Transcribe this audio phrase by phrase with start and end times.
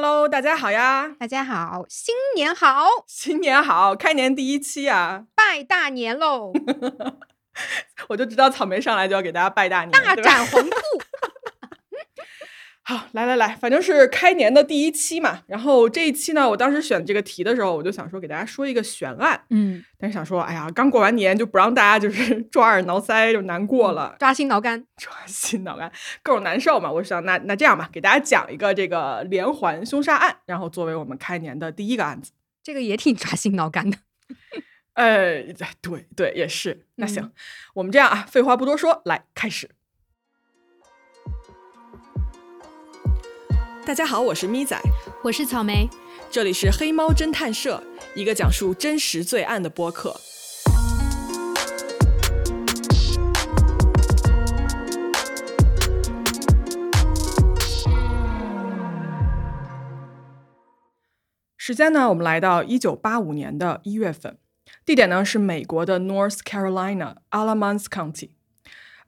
[0.00, 1.10] Hello，大家好呀！
[1.18, 6.52] 大家好，新年好，新年好，开年第一期啊，拜大年喽！
[8.06, 10.70] 我就知道草莓上来就要给大家拜大年，大展宏图。
[12.88, 15.42] 好，来来来，反正是开年的第一期嘛。
[15.46, 25.92] 然后这一期呢，我当时选这个题的时候，我就想说给大家说一个悬案，嗯，但是想说，哎呀，刚过完年就不让大家就是 抓耳挠腮就难过了，抓心挠肝，抓心挠肝，
[26.22, 26.90] 各种难受嘛。
[26.90, 32.32] 我想，那那这样吧，给大家讲一个这个连环凶杀案，然后作为我们开年的第一个案子。
[32.62, 33.98] 这个也挺抓心挠肝的。
[34.94, 35.42] 呃，
[35.82, 36.86] 对对，也是。
[36.94, 37.30] 那行，
[37.74, 39.68] 我们这样啊，废话不多说，来开始。
[43.88, 44.78] 大家好，我是咪仔，
[45.24, 45.88] 我是草莓，
[46.30, 47.82] 这里是黑猫侦探社，
[48.14, 50.14] 一个讲述真实罪案的播客。
[61.56, 64.36] 时间呢，我们来到一九八五年的一月份，
[64.84, 68.32] 地点呢是美国的 North Carolina Alamance County。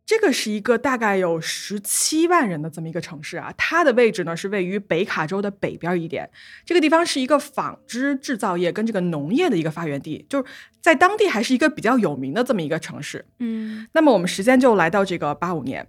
[0.06, 6.28] 这个是一个大概有十七万人的这么一个城市啊，它的位置呢是位于北卡州的北边一点。
[6.64, 10.44] 这个地方是一个纺织制造业跟这个农业的一个发源地，就是
[10.80, 13.24] 在当地还是一个比较有名的这么一个城市。
[13.38, 15.86] 嗯，那么我们时间就来到这个八五年，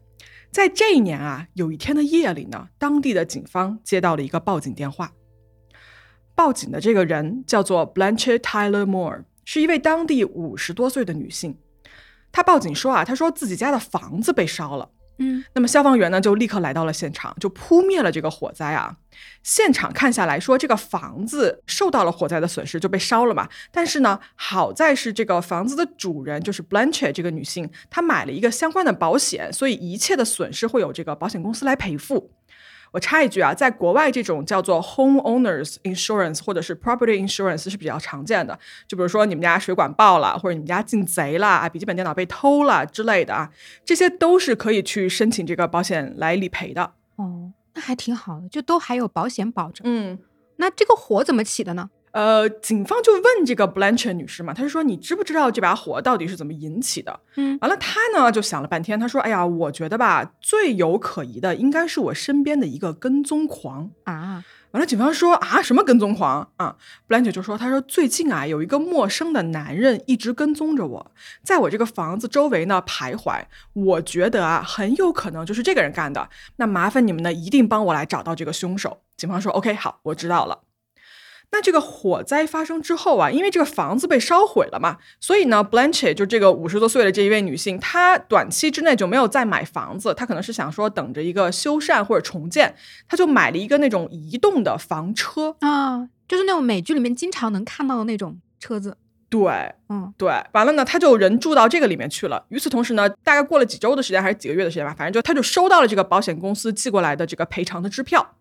[0.52, 5.14] 在这一年啊，有一天的夜里呢，当地的警方接到了一个报警电话。
[6.36, 11.58] 报警的这个人叫做 Blanche Tyler Moore，是一位当地五十多岁的女性。
[12.32, 14.90] 他报警说啊，他说自己家的房子被烧了。
[15.18, 18.96] 嗯，那么消防员呢就立刻来到了现场，就扑灭了这个火灾啊。
[19.44, 23.48] 现场看下来说，这个房子受到了火灾的损失，就被烧了嘛。
[23.72, 32.32] 但是呢，好在是这个房子的主人就是 Blanche 这个女性，她买了一个相关的保险，所以一切的损失会有这个保险公司来赔付。
[32.92, 38.58] 我插一句啊，在国外这种叫做 homeowners insurance 或者是 property insurance 是比较常见的。
[38.88, 43.50] 就比如说你们家水管爆了，或者你们家进贼了啊，笔记本电脑被偷了之类的啊，
[43.86, 46.94] 这些都是可以去申请这个保险来理赔的。
[47.16, 49.84] 哦，那还挺好的，就都还有保险保证。
[49.86, 50.20] 嗯，
[50.58, 51.90] 那这个火怎么起的呢？
[52.12, 66.76] 呃，警方就问这个 Blanche 女士嘛，她就说：“你知不知道这把火到底是怎么引起的？”嗯，完了，她呢就想了半天，她说：“哎呀，我觉得吧，最有可疑的应该是我身边的一个跟踪狂啊。”完了，警方说：“啊，什么跟踪狂啊
[67.08, 71.12] ？”Blanche 就说：“她说最近啊，有一个陌生的男人一直跟踪着我，
[71.44, 73.42] 在我这个房子周围呢徘徊。
[73.74, 76.30] 我觉得啊，很有可能就是这个人干的。
[76.56, 80.60] 那麻烦你们呢，一定帮我来找到这个凶手。”警方说：“OK，好，我知道了。”
[81.54, 92.74] 那这个火灾发生之后啊，因为这个房子被烧毁了嘛，所以呢，Blanche 就这个五十多岁的这一位女性，她短期之内就没有再买房子，她可能是想说等着一个修缮或者重建，
[93.08, 98.96] 她就买了一个那种移动的房车啊，就是那种美剧里面经常能看到的那种车子。
[99.30, 102.46] 对，嗯，对，完了呢，她就人住到这个里面去了。
[102.50, 108.36] 与此同时呢，大概过了几周的时间还是几个月的时间吧，反正就她就收到了这个保险公司寄过来的这个赔偿的支票。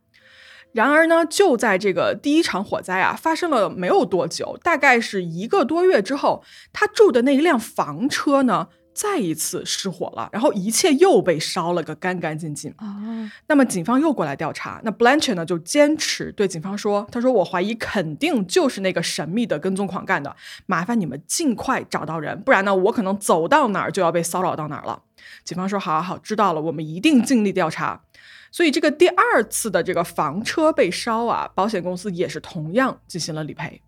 [0.72, 12.70] 然而呢，就在这个第一场火灾啊发生了没有多久，大概是一个多月之后，他住的那一辆房车呢再一次失火了，然后一切又被烧了个干干净净。
[12.78, 25.02] 哦，那么警方又过来调查，那 Blanche 呢就坚持对警方说：“他说我怀疑肯定就是那个神秘的跟踪狂干的，麻烦你们尽快找到人，不然呢我可能走到哪儿就要被骚扰到哪儿了。”
[25.44, 28.02] 警方说：“好好好，知道了，我们一定尽力调查。”
[28.50, 33.80] 所以这个第二次的这个房车被烧啊，保险公司也是同样进行了理赔。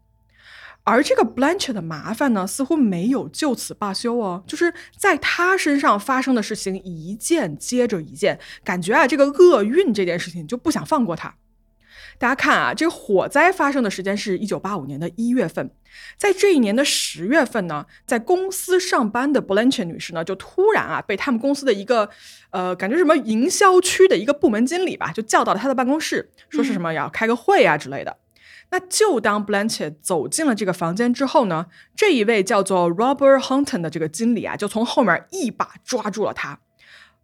[0.84, 11.32] 而这个 Blanche 的麻烦呢，似乎没有就此罢休哦，就是在他身上发生的事情一件接着一件，感觉啊，这个厄运这件事情就不想放过他。
[12.22, 15.68] 大家看啊，这个火灾发生的时间是一九八五年的一月份，
[16.16, 22.08] 在这一年的十月份呢，在公司上班的 Blanche 女士呢，就突然啊被他们公司的一个
[22.50, 28.16] 呃，感觉什么营销区的一个部门经理吧，就叫到了他的办公室，说是什么要开个会啊之类的。
[28.70, 31.66] 那就当 Blanche 走进了这个房间之后呢，
[31.96, 36.60] 这一位叫做 Robert Hunton 的这个经理啊，就从后面一把抓住了他。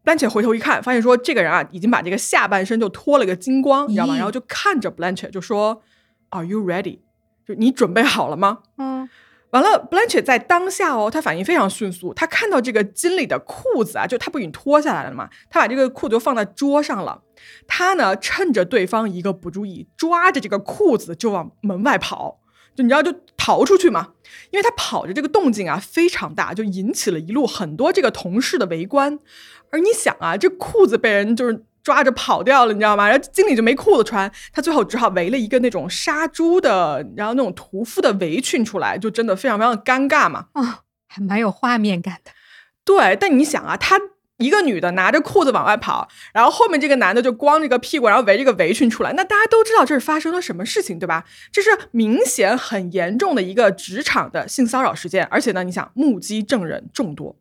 [0.09, 4.15] Blanche 回头一看，发现说这个人啊，已经把这个下半身就脱了个精光，你知道吗？
[4.15, 5.83] 然后就看着 Blanche 就说
[6.31, 7.01] ：“Are you ready？”
[7.47, 8.61] 就你准备好了吗？
[8.79, 9.07] 嗯。
[9.51, 17.23] 完了，Blanche 在当下哦，他反应非常迅速，他看到这个经理的裤子啊，就他不已经脱下来了嘛，他把这个裤子就放在桌上了。
[17.67, 22.41] 他呢，趁着对方一个不注意，抓着这个裤子就往门外跑，
[22.75, 24.09] 就你知道就逃出去嘛。
[24.51, 29.19] 因为他跑着这个动静啊非常大，就引起了一路很多这个同事的围观。
[29.71, 33.09] 而你想啊，这裤子被人就是抓着跑掉了，你知道吗？
[33.09, 40.47] 然后经理就没裤子穿，他最后只好围了一个那种杀猪的，然后那种屠夫的围裙出来，就真的非常非常的尴尬嘛。
[40.55, 42.31] 哦，还蛮有画面感的。
[42.85, 44.01] 对，但你想啊，他
[44.39, 51.25] 一个女的拿着裤子往外跑，然后后面这个男的就光着个屁股，然后围着个围裙出来，那大家都知道这是发生了什么事情，对吧？
[51.51, 57.37] 这是明显很严重的一个职场的性骚扰事件，而且呢，你想目击证人众多。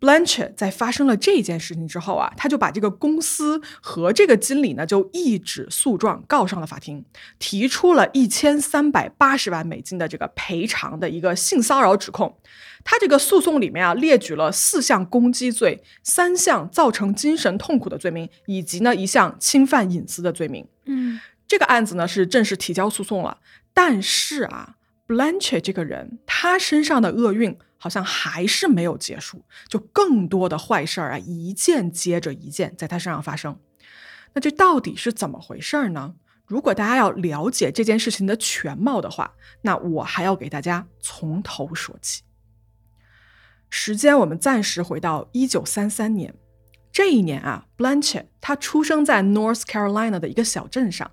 [0.00, 7.02] Blanche 在发生了这件事情之后啊，他就把这个公司和这个经理呢就一纸诉状告上了法庭，
[7.38, 12.36] 提出了一千三百八十万美金的这个赔偿的一个性骚扰指控。
[12.84, 20.66] 他这个诉讼里面啊列举了四项攻击罪、三项造成精神痛苦的罪名，以及呢一项侵犯隐私的罪名。
[20.84, 21.18] 嗯，
[21.48, 23.38] 这个案子呢是正式提交诉讼了，
[23.72, 24.74] 但是啊
[25.08, 27.56] ，Blanche 这个人他身上的厄运。
[27.84, 33.60] 好像还是没有结束，就更多的坏事儿啊，一件接着一件在他身上发生。
[34.32, 36.14] 那这到底是怎么回事呢？
[36.46, 42.22] 如果大家要了解这件事情的全貌的话，那我还要给大家从头说起。
[43.68, 46.34] 时间我们暂时回到一九三三年，
[46.90, 51.10] 这一年啊，Blanche 他出生在 North Carolina 的一个小镇上。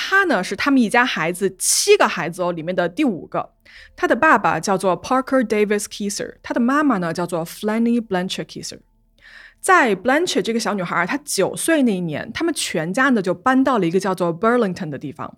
[0.00, 3.50] 他呢是他们一家孩子七个孩子哦里面的第五个。
[3.96, 8.78] 他的爸爸叫做 Parker Davis Kisser，他的妈妈呢叫做 Flanny Blanchard Kisser。
[9.60, 15.36] 在 Blanchard 这个小女孩她九岁那一年，他们全家呢就搬到了一个叫做 Burlington 的地方。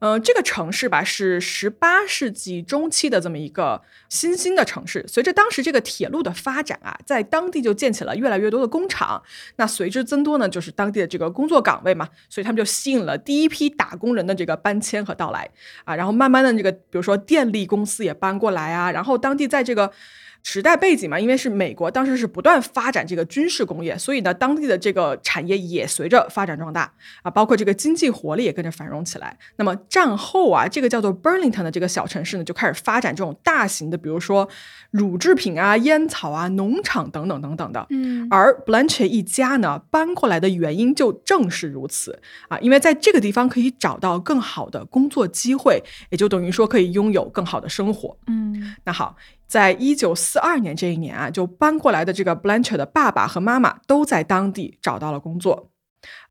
[0.00, 5.04] 呃，这个城市吧是十八世纪中期的这么一个新兴的城市。
[5.06, 9.22] 随着当时这个铁路的发展啊，在当地就建起了越来越多的工厂。
[9.56, 15.50] 那随之增多呢，就是当地的这个工作岗位嘛，所以他们就吸引了第一批打工人的这个搬迁和到来
[15.84, 15.94] 啊。
[15.94, 19.92] 然后慢慢的，这个比如说电力公司也搬过来啊，然后当地在这个。
[20.42, 26.92] 时代背景嘛，因为是美国当时是不断发展这个军事工业，所以呢，当地的这个产业也随着发展壮大
[27.22, 29.36] 啊，包括这个经济活力也跟着繁荣起来。
[29.56, 34.48] 那么战后啊，这个叫做 Burlington 的这个小城市呢，就开始发展这种大型的，比如说
[34.90, 37.86] 乳制品啊、烟草啊、农场等等等等的。
[37.90, 48.16] 嗯，而 Blanche 一家呢搬过来的原因就正是如此啊，因为在这个地方可以找到更好的工作机会，也就等于说可以拥有更好的生活。
[48.26, 49.16] 嗯，那好。
[49.50, 55.72] 在一九四二年这一年啊，就搬过来的这个 Blanche 的爸爸和妈妈都在当地找到了工作。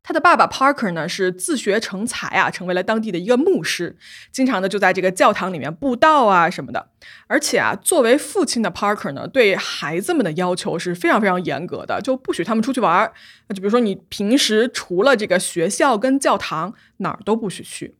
[0.02, 3.98] 他的爸爸 Parker 呢是自学成才啊，成为了当地的一个牧师，
[4.32, 6.88] 经常的就在这个教堂里面布道啊什么的。
[7.26, 13.12] 而且啊，作为父亲的 Parker 呢，对孩子们的要求是非常非常严格的，就不许他们出去玩儿。
[13.48, 17.96] 那就比如说，你平时除了这个学校跟教堂，哪儿都不许去。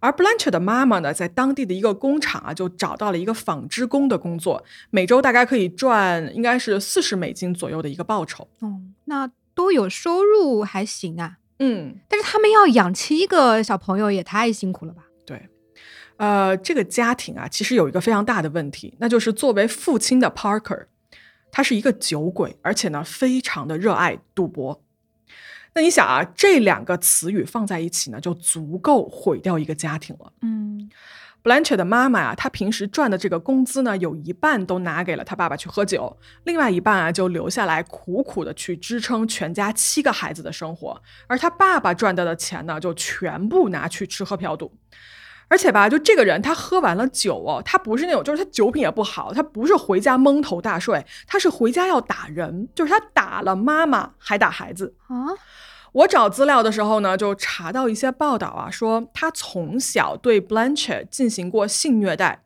[0.00, 8.48] 而 Blanche 的妈妈呢，在当地的一个工厂啊，就找到了一个纺织工的工作，每周大概可以赚应该是四十美金左右的一个报酬。
[8.60, 11.38] 哦，那都有收入还行啊。
[11.58, 15.02] 嗯，但是他们要养七个小朋友，也太辛苦了吧？
[15.26, 15.48] 对，
[16.16, 20.86] 呃，这个家庭啊，其实有一个非常大的问题，那就是作为父亲的 Parker，
[21.50, 24.80] 他是一个酒鬼，而且呢，非常的热爱赌博。
[25.74, 30.32] 那你想啊，这两个词语放在一起呢，就足够毁掉一个家庭了。
[30.42, 30.90] 嗯
[31.44, 41.00] ，Blanche 的妈妈啊，她平时赚的这个工资呢，有一半都拿给了她爸爸去喝酒，另外一半啊就留下来苦苦的去支撑全家七个孩子的生活。
[41.26, 44.72] 而她爸爸赚到的钱呢，就全部拿去吃喝嫖赌。
[45.48, 55.32] 而且吧，就这个人，他喝完了酒哦，他不是那种，就是他酒品也不好，他不是回家蒙头大睡，他是回家要打人，就是他打了妈妈，还打孩子啊。
[55.92, 62.44] 我找资料的时候呢，就查到一些报道啊，说他从小对 Blanche 进行过性虐待，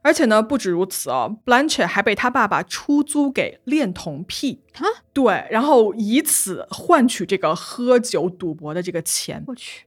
[0.00, 9.44] 而且呢，不止如此哦，Blanche 还被他爸爸出租给恋童癖啊，对，然后以此换取这个喝酒赌博的这个钱。
[9.46, 9.84] 我去，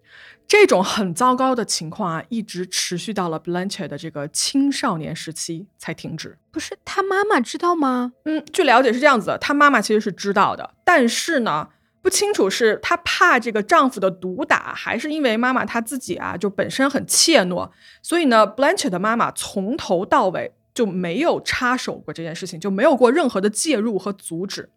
[0.51, 6.37] 这种很糟糕的情况啊，一直持续到了 Blanche 的这个青少年时期才停止。
[6.51, 8.11] 不是他妈妈知道吗？
[8.25, 11.69] 嗯，据了解是这样子的，他妈妈其实是知道的，但是呢。
[12.01, 17.69] 不清楚是她怕这个丈夫的毒打，还是因为妈妈她自己啊就本身很怯懦，
[18.01, 20.51] 所以呢，Blanche 的妈妈从头到尾。
[20.73, 24.69] 就没有插手过这件事情，就没有过任何的介入和阻止。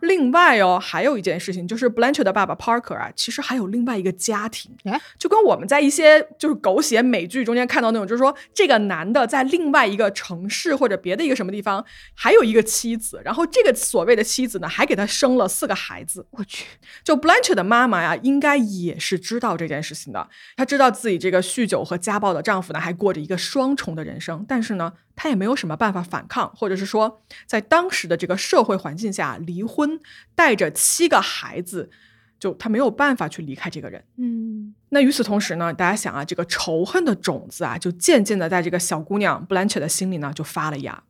[0.00, 4.70] 另外哦，还有一件事情就是 Blanche 的爸爸 Parker 啊，其实还有另外一个家庭，
[5.18, 16.24] 就跟我们在一些就是狗血美剧中间看到那种，就是说这个男的在另外一个城市或者别的一个什么地方还有一个妻子，然后这个所谓的妻子呢还给他生了四个孩子。
[16.30, 16.66] 我去，
[17.02, 24.92] 就 Blanche 的妈妈呀，应该也是知道这件事情的，她知道自己这个酗酒和家暴的丈夫呢还过着一个双重的人生，但是呢。
[25.16, 29.98] 她也没有什么办法反抗，或者是说，在当时的这个社会环境下，离婚
[30.34, 31.90] 带着七个孩子，
[32.38, 34.04] 就他没有办法去离开这个人。
[34.16, 41.02] 嗯那与此同时呢，大家想啊，这个仇恨的种子啊，就渐渐的在这个小姑娘 Blanche 的心里呢就发了芽。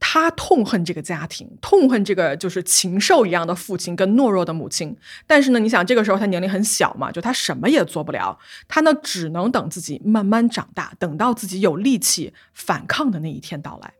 [0.00, 4.96] 她痛恨这个家庭，痛恨这个就是禽兽一样的父亲跟懦弱的母亲。
[5.26, 8.38] 但是呢，你想这个时候她年龄很小嘛，就她什么也做不了，
[8.68, 13.92] 她呢只能等自己慢慢长大，等到自己有力气反抗的那一天到来。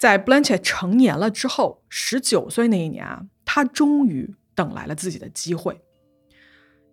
[0.00, 5.78] 在 Blanche 成年了之后，十九岁那一年啊，他终于等来了自己的机会。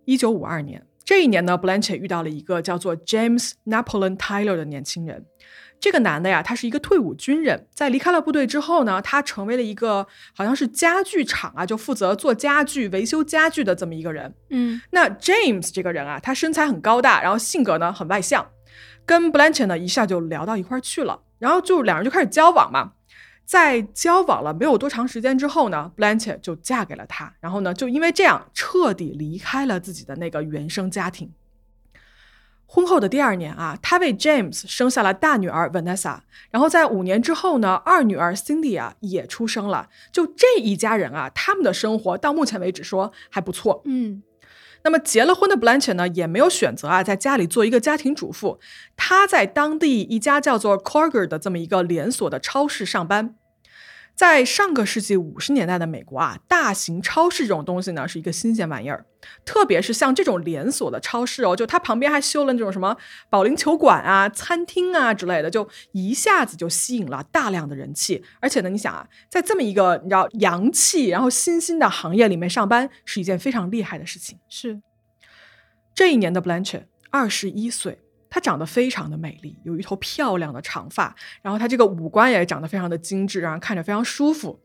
[0.04, 5.26] 一九五二年，这一年呢，Blanche 遇到了一个叫做 James Napoleon Tyler 的年轻人。
[5.80, 14.34] 这个男的呀，他是一个退伍军人，在离开了部队之后呢，他成为了一个好像是家具厂啊，就负责做家具、维修家具的这么一个人。
[14.50, 18.46] 嗯那 James 这个人啊，他身材很高大，然后性格呢很外向，
[19.06, 22.96] 跟 Blanche 呢一下就聊到一块儿去了，然后就两人就开始交往嘛。
[23.48, 31.32] 在交往了没有多长时间之后呢，Blanche 就嫁给了他，然后呢，就因为这样彻底离开了自己的那个原生家庭。
[32.66, 36.20] 婚后的第二年啊，她为 James 生下了大女儿 Vanessa，
[36.52, 39.88] 然后在五年之后呢，二女儿 Cindy 啊也出生了。
[40.12, 43.82] 就这一家人啊，他们的生活到目前为止说还不错。
[43.86, 44.22] 嗯
[44.88, 48.58] 那么结了婚的 Blanche 呢，也没有选择啊，在家里做一个家庭主妇。
[48.96, 53.36] 她在当地一家叫做 Corger 的这么一个连锁的超市上班。
[54.18, 59.06] 在上个世纪五十年代的美国啊，大型超市这种东西呢是一个新鲜玩意儿，
[59.46, 62.98] 特别是像这种连锁的超市哦，就它旁边还修了那种什么
[63.30, 68.24] 保龄球馆啊、餐厅啊之类的，就一下子就吸引了大量的人气。
[68.40, 74.40] 而且呢，你想啊，在这么一个你知道洋气然后新兴的行业里面上班，是一件非常厉害的事情。
[74.50, 74.82] 是
[75.94, 84.60] 这一年的 Blanche 二十一岁，她长得非常的美丽，有一头漂亮的长发，然后她这个五官也长得非常的精致，让人看着非常舒服。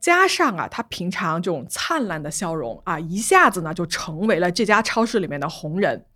[0.00, 6.06] 加上啊，她平常这种灿烂的笑容啊，一下子呢就成为了这家超市里面的红人。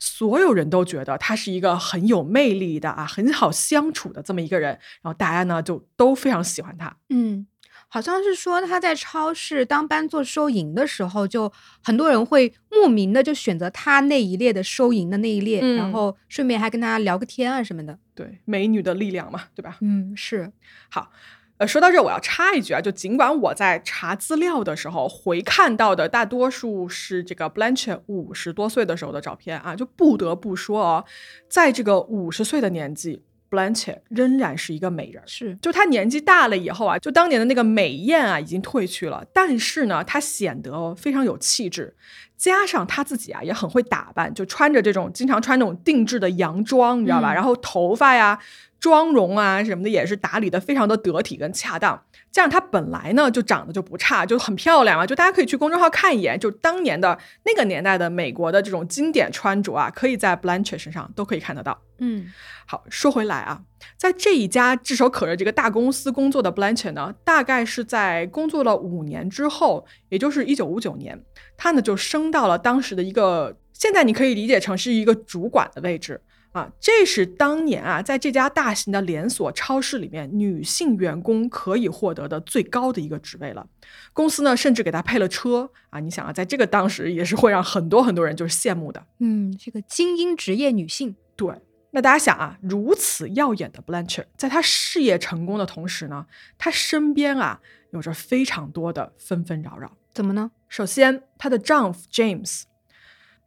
[0.00, 4.70] 所有人都觉得她是一个很有魅力的啊，很好相处的这么一个人，
[5.02, 6.96] 然后大家呢就都非常喜欢她。
[7.10, 7.46] 嗯，
[7.88, 11.50] 好像是说他在超市当班做收银的时候，就
[11.82, 17.98] 很多人会莫名的就选择他那一列的收银的那一列，嗯然后顺便还跟他聊个天啊什么的。
[18.14, 19.78] 对，美女的力量嘛，对吧？
[19.80, 20.52] 嗯，是
[20.90, 21.10] 好，
[21.56, 31.04] 呃，说到这儿，我要插一句啊，就尽管我在查资料的时候回看到的大多数是这个 Blanche 五十多岁的时候的照片啊，就不得不说哦，
[31.48, 35.26] 在这个五十岁的年纪，Blanche 仍然是一个美人儿。
[35.26, 41.94] 是，就她年纪大了以后啊，就当年的那个美艳啊已经褪去了，但是呢，她显得非常有气质，
[42.36, 47.32] 加上她自己啊也很会打扮，就穿着这种经常穿那种定制的洋装，你知道吧？
[47.32, 48.38] 嗯然后头发呀、
[48.80, 52.02] 妆容啊什么的也是打理的非常的得体跟恰当。
[52.30, 61.80] 加上她本来呢就长得就不差，就很漂亮啊，就大家可以去公众号看一眼，就当年的那个年代的美国的这种经典穿着啊，可以在 Blanche 身上都可以看得到。
[62.00, 62.26] 嗯
[62.66, 63.60] 好，说回来啊，
[63.96, 71.20] 在这一家炙手可热这个大公司工作的 Blanche 呢，大概是在工作了五年之后，也就是一九五九年，
[71.56, 76.20] 她呢就升到了当时的一个，现在你可以理解成是一个主管的位置
[76.58, 76.72] 啊。
[76.80, 83.66] 这是当年啊，在这家大型的连锁超市里面，女性员工可以获得的最高的一个职位了。
[84.12, 86.00] 公司呢，甚至给她配了车啊。
[86.00, 89.06] 你想啊，在这个当时也是会让很多很多人就是羡慕的。
[89.20, 91.14] 嗯，这个精英职业女性。
[91.36, 91.54] 对，
[91.92, 96.26] 那大家想啊，如此耀眼的 Blanche，在她事业成功的同时呢，
[96.58, 97.60] 她身边啊
[97.92, 99.96] 有着非常多的纷纷扰扰。
[100.12, 100.50] 怎么呢？
[100.68, 102.62] 首先，她的丈夫 James，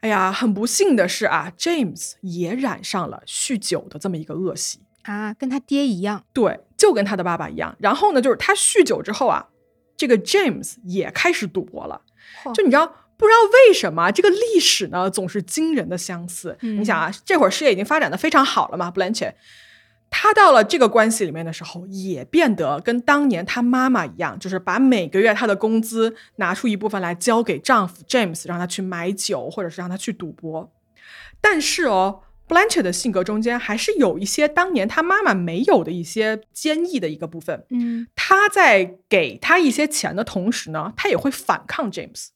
[0.02, 4.82] 哎呀，很不幸的是啊，James 也染上了酗酒的这么一个恶习。
[5.04, 6.24] 啊，跟他爹一样。
[6.34, 7.76] 对，就跟他的爸爸一样。
[7.80, 9.48] 然后呢，就是他酗酒之后啊，
[9.98, 12.02] 这个 James 也开始赌博了。
[12.44, 16.58] 嚯就你知道，不知道为什么这个历史呢总是惊人的相似。
[16.62, 19.34] 嗯你想啊，这会儿事业已经发展的非常好了嘛，Blanche。
[20.14, 30.72] 她到了这个关系里面的时候，也变得跟当年她妈妈一样，就是把每个月她的工资拿出一部分来交给丈夫 James，让他去买酒，或者是让他去赌博。
[31.40, 37.66] 但是哦，Blanche 的性格中间还是有一些当年她妈妈没有的一些坚毅的一个部分。
[37.70, 42.28] 嗯他在给他一些钱的同时呢，他也会反抗 James。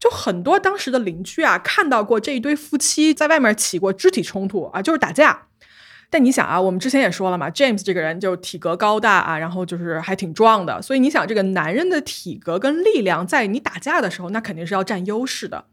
[0.00, 5.47] 就很多当时的邻居啊，看到过这一对夫妻在外面起过肢体冲突啊，就是打架。
[6.10, 15.66] 但你想啊，我们之前也说了嘛，James 这个人就体格高大啊，然后就是还挺壮的，所以你想，这个男人的体格跟力量，在你打架的时候，那肯定是要占优势的。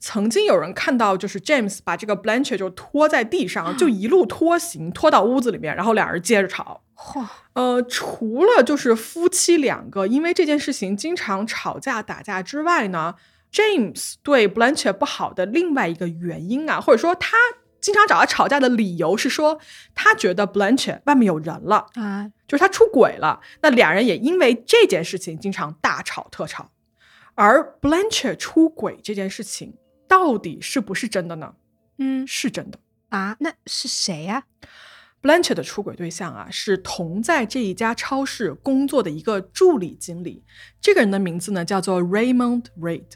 [0.00, 6.82] 曾经有人看到，就是 James 把这个 Blanche 就拖在地上，就一路拖行，拖到屋子里面，然后俩人接着吵。
[6.94, 13.14] 嚯，呃，除了就是夫妻两个因为这件事情经常吵架打架之外呢
[13.52, 17.36] ，James 对 Blanche 不好的另外一个原因啊，或者说他
[17.80, 19.60] 经常找他吵架的理由是说，
[19.94, 23.40] 他觉得 Blanche 外面有人了啊，就是他出轨了。
[23.62, 26.70] 那两人也因为这件事情经常大吵特吵。
[27.34, 29.76] 而 Blanche 出轨这件事情
[30.08, 31.54] 到底是不是真的呢？
[31.98, 32.80] 嗯，是真的
[33.10, 33.36] 啊。
[33.38, 34.42] 那是谁呀
[35.22, 40.42] ？Blanche 的出轨对象啊，是同在这一家超市工作的一个助理经理。
[40.80, 43.06] 这个人的名字呢叫做 Raymond Reid。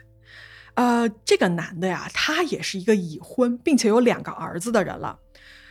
[0.74, 5.18] 呃，这个男的呀，他也是一个已婚并且有两个儿子的人了。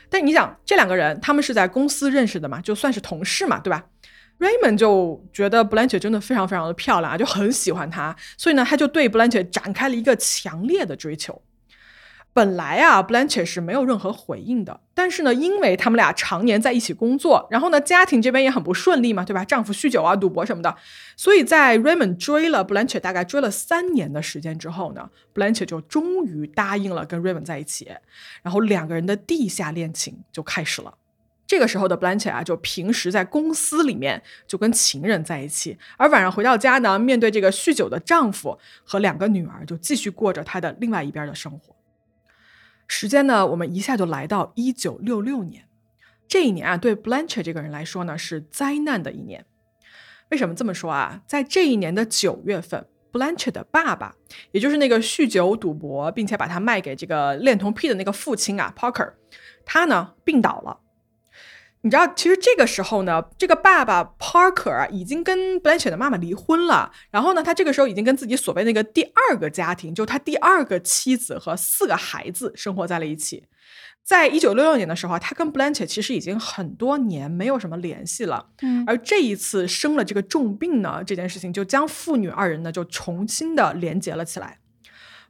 [0.09, 3.85] 但你想，这两个人他们是在公司认识的嘛，就算是同事嘛，对吧
[4.39, 11.41] ？Raymond 就觉得 Blanche 真的非常非常的漂亮啊，就很喜欢她，所以呢，他就对 Blanche 展开了一个强烈的追求。
[12.33, 19.43] 本来啊，Blanche 是没有任何回应的，但是呢，因为他们俩常年在一起工作，然后呢，家庭这边也很不顺利嘛，对吧？
[19.43, 20.73] 丈夫酗酒啊、赌博什么的，
[21.17, 27.91] 所以在 Raymond 追了 Blanche 大概追了三年的时间之后呢，Blanche 就终于答应了跟 Raymond 在一起，
[28.41, 30.93] 然后两个人的地下恋情就开始了。
[31.45, 41.75] 这个时候的 Blanche 啊，就平时在公司里面就跟情人在一起，而晚上回到家呢，面对这个酗酒的丈夫和两个女儿，就继续过着她的另外一边的生活。
[42.91, 45.63] 时间呢，我们一下就来到一九六六年，
[46.27, 49.45] 这一年啊，对 Blanche 这个人来说呢，是灾难的一年。
[50.29, 51.21] 为什么这么说啊？
[51.25, 54.15] 在这一年的九月份，Blanche 的爸爸，
[54.51, 59.13] 也就是那个酗酒赌博，并且把他卖给这个恋童癖的那个父亲啊，Parker，
[59.65, 60.77] 他呢病倒了。
[61.83, 66.91] 你知道，其实这个时候呢，这个爸爸 Parker 啊，已经跟 Blanche 的妈妈离婚了。
[67.09, 73.45] 然后呢，他这个时候已经跟自己所谓那个第二个家庭，就他第二个妻子和四个孩子生活在了一起。
[74.03, 78.49] 在一九六六年的时候，他跟 Blanche 其实已经很多年没有什么联系了。
[78.61, 84.59] 嗯，而这一次生了这个重病呢，这件事情就将父女二人呢就重新的连结了起来。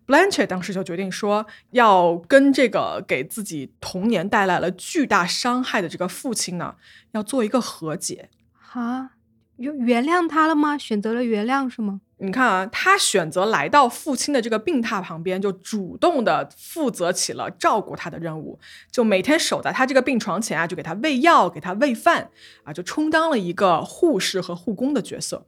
[0.08, 6.75] Blanche 当时就决定说，要跟这个给自己童年带来了巨大伤害的这个父亲呢，
[7.12, 8.30] 要做一个和解。
[8.54, 9.12] 哈，
[9.58, 10.78] 原原谅他了吗？
[10.78, 12.02] 选择了原谅是吗？
[12.17, 18.60] 你看啊，他选择来到父亲的这个病榻旁边，就主动的负责起了照顾他的任务，
[18.91, 22.30] 就每天守在他这个病床前啊，就给他喂药，给他喂饭
[22.63, 25.47] 啊，就充当了一个护士和护工的角色。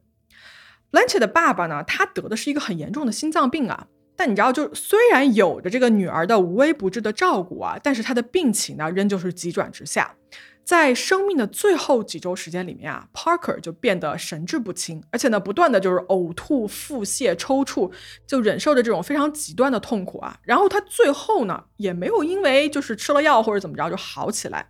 [0.92, 3.88] Blanche 的爸爸呢，他得的是一个很严重的心脏病啊。
[4.16, 10.16] 但你知道，就虽然有着这个女儿的无微不至的照顾啊，但是她的病情呢，仍旧是急转直下。
[10.64, 17.92] 在生命的最后几周时间里面啊，Parker 就变得神志不清，而且呢，不断的就是呕吐、腹泻、抽搐，
[18.26, 20.38] 就忍受着这种非常极端的痛苦啊。
[20.44, 24.70] 然后他最后呢，也没有因为就是吃了药或者怎么着就好起来。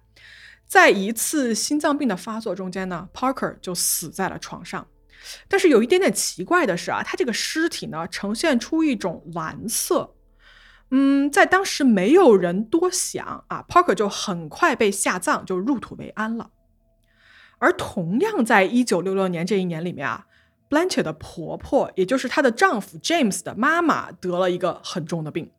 [0.66, 4.88] 在一次心脏病的发作中间呢，Parker 就死在了床上。
[5.48, 10.16] 但是有一点点奇怪的是啊，他这个尸体呢呈现出一种蓝色，
[10.92, 16.52] 嗯，在当时没有人多想啊，Parker 就很快被下葬，就入土为安了。
[17.60, 20.26] 而同样在一九六六年这一年里面啊
[20.70, 25.52] ，Blanche 的婆婆，也就是她的丈夫 James 的妈妈，得了一个很重的病。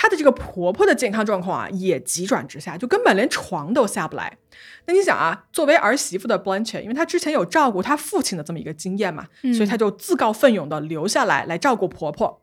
[0.00, 4.38] 她的这个婆婆的健康状况啊，也急转直下，就根本连床都下不来。
[4.86, 12.40] 那你想啊，作为儿媳妇的 Blanche，因为她之前有照顾她父亲的这么一个经验嘛，所以她就自告奋勇的留下来来照顾婆婆。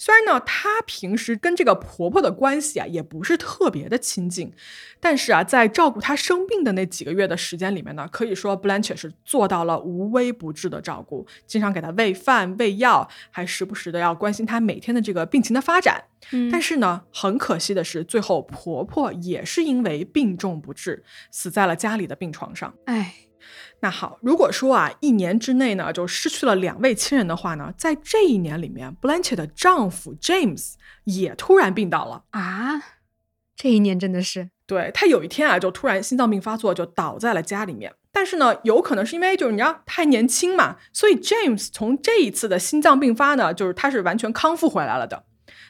[0.00, 4.50] 虽然呢，她平时跟这个婆婆的关系啊，也不是特别的亲近，
[4.98, 16.04] 但是啊，在照顾她生病的那几个月的时间里面呢，可以说 Blanche 是做到了无微不至的照顾，经常给她喂饭喂药，还时不时的要关心她每天的这个病情的发展。
[16.50, 22.72] 但是呢，很可惜的是，最后婆婆也是因为病重不治，死在了家里的病床上。
[22.86, 23.16] 哎。
[23.80, 32.82] 那好，如果说啊，一年之内呢就失去了两位亲人的话呢，在这一年里面，Blanche 的丈夫 James 也突然病倒了啊！
[33.56, 37.94] 这一年真的是，对他有一天啊，就突然心脏病发作，就倒在了家里面。
[38.12, 45.24] 但是呢，有可能是因为就是你知道太年轻嘛，所以 James 从这一次的心脏病发呢，就是他是完全康复回来了的。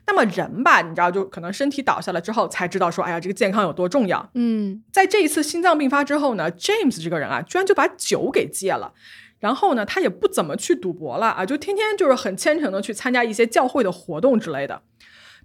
[0.07, 4.31] 那么人吧，你知道，就可能身体倒下了之后，才知道说，哎呀，这个健康有多重要。
[4.35, 8.93] 嗯，在这一次心脏病发之后呢，James 这个人啊，居然就把酒给戒了，
[9.39, 14.83] 然后呢，他也不怎么去赌博了啊，就天天就是很虔诚的去参加一些教会的活动之类的。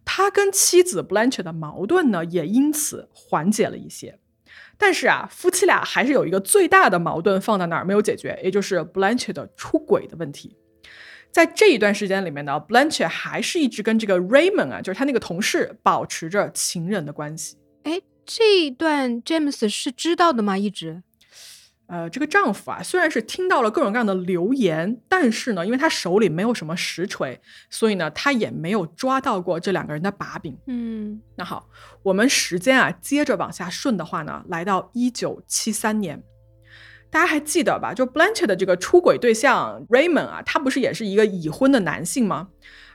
[0.03, 4.19] 他跟妻子 Blanche 的矛盾呢，也因此缓解了一些。
[4.77, 10.57] 但是啊，夫妻俩还是有一个最大的矛盾放在那儿没有解决，也就是 Blanche 的出轨的问题。
[11.35, 17.57] 在这一段时间里面呢，Blanche 还是一直跟这个 Raymond 啊，就是他那个同事保持着情人的关系。
[17.83, 20.57] 哎，这一段 James 是知道的吗？
[20.57, 21.03] 一直？
[21.87, 30.57] 呃，这个丈夫啊，虽然是听到了各种各样的流言，但是呢，因为他手里没有什么实锤，所以呢，他也没有抓到过这两个人的把柄。
[30.67, 31.67] 嗯那好，
[32.01, 36.23] 我们时间啊接着往下顺的话呢，来到一九七三年，
[37.15, 37.93] 大家还记得吧？
[37.93, 42.49] 就 Blanche 的这个出轨对象 Raymond 啊，他不是也是一个已婚的男性吗？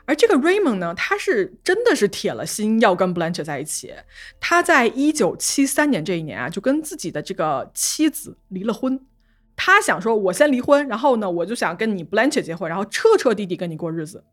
[0.05, 3.91] 而这个 Raymond 呢，他是真的是铁了心要跟 Blanche 在一起。
[4.39, 9.03] 他在一九七三年这一年啊，就跟自己的这个妻子离了婚。
[9.55, 14.23] 他想说，我先离婚，然后呢，我就想跟你 Blanche 结婚，然后彻彻底底跟你过日子。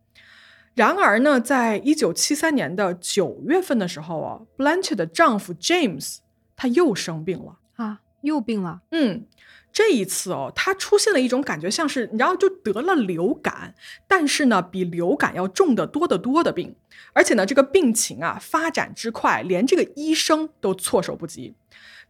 [0.74, 6.18] 然而呢，在一九七三年的九月份的时候啊，Blanche 的丈夫 James
[6.54, 7.56] 他又生病了。
[7.76, 8.82] 啊，又病了。
[8.90, 9.24] 嗯，
[9.72, 13.74] 这一次哦，他出现了一种感觉，像是你知道，就得了流感，
[14.08, 16.74] 但是呢，比流感要重得多得多的病，
[17.12, 21.54] 而且呢，这个病情啊发展之快，连这个医生都措手不及。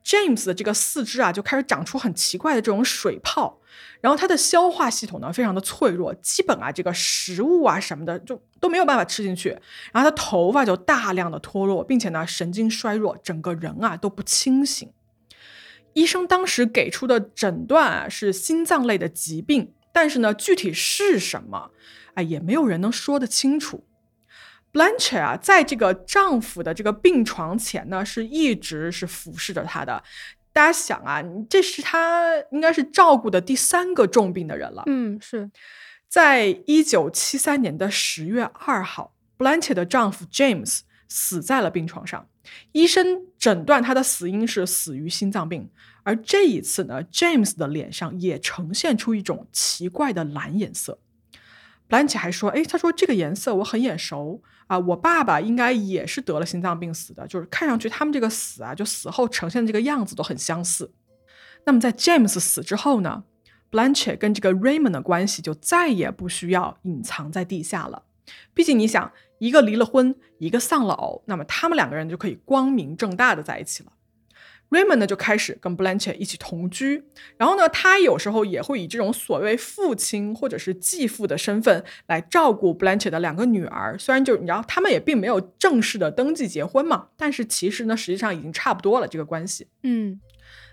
[0.05, 3.59] James 的这个四肢啊，就开始长出很奇怪的这种水泡，
[4.01, 9.51] 然后他的消化系统呢非常的脆弱，基本啊这个食物啊什么的就都没有办法吃进去，
[9.93, 14.91] 然后他头发就大量的脱落，并且呢神经衰弱，整个人啊都不清醒。
[15.99, 21.73] 医生当时给出的诊断啊是心脏类的疾病，但是呢具体是什么，
[22.15, 23.85] 哎也没有人能说得清楚。
[24.73, 30.05] Blanche 啊，在这个丈夫的这个病床前呢，是一直是俯视着他的。
[30.53, 34.85] 大家想啊，这是他应该是照顾的第三个重病的人了。
[34.87, 35.51] 嗯，是。
[36.09, 42.29] 在一九七三年的十月二号，Blanche 的丈夫 James 死在了病床上。
[42.73, 45.69] 医生诊断他的死因是死于心脏病。
[46.05, 50.99] 而这一次呢，James 的脸上也呈现出一种奇怪的蓝颜色。
[51.87, 60.93] Blanche 还说：“哎，他说这个颜色我很眼熟啊，我爸爸应该也是得了心脏病死的，就是看上去他们这个死啊，就死后呈现的这个样子都很相似。
[61.65, 63.25] 那么在 James 死之后呢
[63.71, 68.05] ，Blanche 跟这个 Raymond 的关系就再也不需要隐藏在地下了。
[68.53, 73.93] 毕竟你想，一个离了婚，一个丧了偶，那么他们两个人就可以光明正大的在一起了。”
[74.71, 77.03] Raymond 呢就开始跟 Blanche 一起同居，
[77.39, 83.99] 然后呢，他有时候也会以这种所谓父亲或者是继父的身份来照顾 Blanche 的两个女儿。
[83.99, 89.69] 虽然就你知道，他们也并没有正式的登记结婚嘛，但是其实呢，实际上已经差不多了这个关系。
[89.85, 90.21] 嗯，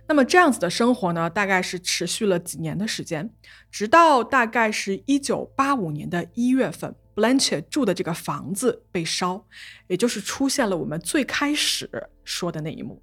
[0.09, 3.29] 那么这样子的生活呢，大概是持续了几年的时间，
[3.71, 9.45] 直到大概是一九八五年的一月份，Blanche 住的这个房子被烧，
[9.87, 11.89] 也就是出现了我们最开始
[12.23, 13.01] 说的那一幕。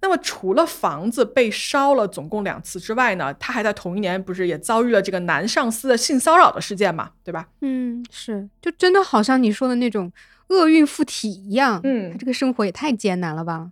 [0.00, 7.48] 那么，除了房子被烧了总共两次之外呢，他还在同一年不是也遭遇了这个男上司的性骚扰的事件嘛，对吧？
[7.62, 10.12] 嗯，是，就真的好像你说的那种
[10.48, 11.80] 厄运附体一样。
[11.84, 13.70] 嗯他这个生活也太艰难了吧？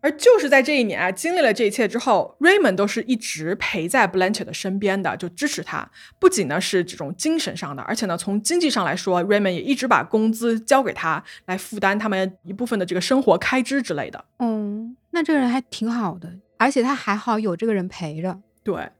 [0.00, 5.90] 而就是在这一年啊，经历了这一切之后，Raymond 都是一直陪在 Blanche 的身边的，就支持他。
[6.20, 14.24] 不仅呢是这种精神上的，而且呢从经济上来说，Raymond 也一直把工资交给他，来负担他们一部分的这个生活开支之类的。
[14.38, 18.38] 嗯，那这个人还挺好的，而且他还好有这个人陪着。
[18.62, 18.90] 对，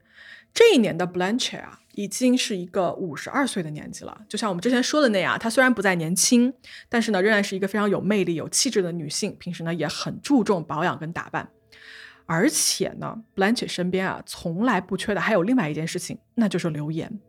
[0.53, 4.21] 这一年的 Blanche 啊，已经是一个五十二岁的年纪了。
[4.29, 6.53] 就像我们之前说的那样，她虽然不再年轻，
[6.87, 9.35] 但是呢，仍然是一个非常有魅力、有气质的女性。
[9.37, 11.49] 平时呢，也很注重保养跟打扮。
[12.25, 17.19] 而且呢，Blanche 身边啊，从来不缺的还有另外一件事情，那就是留言。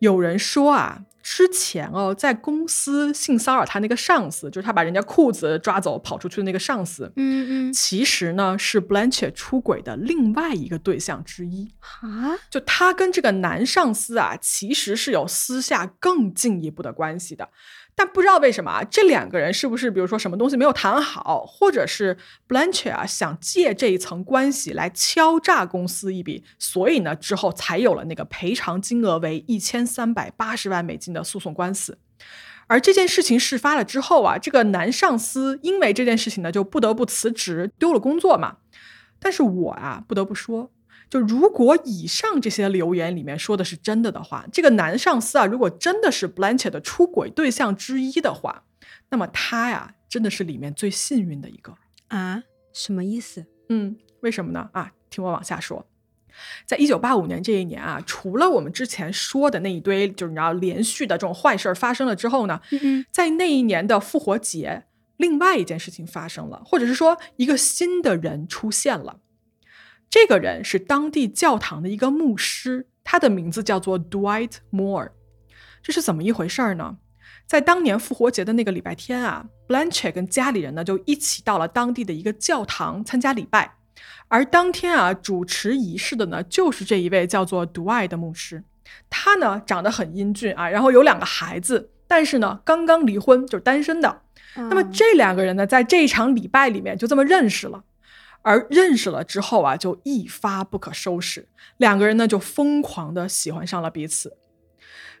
[0.00, 11.70] 有人说啊，之前哦，在公司性骚扰他那个上司，就是他把人家裤子抓走跑出去的那个上司，嗯嗯，其实呢是 Blanche 出轨的另外一个对象之一。
[12.00, 17.50] 啊，就他跟这个男上司啊，其实是有私下更进一步的关系的，
[17.98, 31.98] 但不知道为什么啊，这两个人是不是比如说什么东西没有谈好，或者是 Blanche 啊想借这一层关系来敲诈公司一笔，所以呢之后才有了那个赔偿金额为一千三百八十万美金的诉讼官司。
[32.68, 38.58] 而这件事情事发了之后啊，这个男上司因为这件事情呢，就不得不辞职，丢了工作嘛。
[39.18, 40.70] 但是我啊，不得不说，
[41.10, 48.64] 就如果以上这些留言里面说的是真的的话，这个男上司啊，如果真的是 Blanche 的出轨对象之一的话，
[49.10, 51.74] 那么他呀，真的是里面最幸运的一个。
[52.08, 52.42] 啊，
[52.72, 53.46] 什么意思？
[53.68, 54.68] 嗯，为什么呢？
[54.72, 55.86] 啊，听我往下说。
[56.66, 64.84] 在一九八五年这一年啊，除了我们之前说的那一堆，就是你知道连续的这种坏事儿发生了之后呢，嗯在那一年的复活节，
[65.16, 69.18] 另外一件事情发生了，或者是说一个新的人出现了。
[70.10, 75.10] 这个人是当地教堂的一个牧师，他的名字叫做 Dwight Moore。
[75.82, 76.96] 这是怎么一回事儿呢？
[77.46, 83.74] 在当年复活节的那个礼拜天啊，Blanche 跟家里人呢就一起到了当地的一个教堂参加礼拜。
[84.28, 88.64] 而当天啊，主持仪式的呢，就是这一位叫做 Dwight 的牧师。
[89.08, 94.22] 他呢，长得很英俊啊，然后有两个孩子，但是呢，刚刚离婚，就是单身的。
[94.54, 97.84] 那么这两个人呢，在这一场礼拜里面就这么认识了，
[98.48, 104.38] 而认识了之后啊，就一发不可收拾，两个人呢就疯狂的喜欢上了彼此。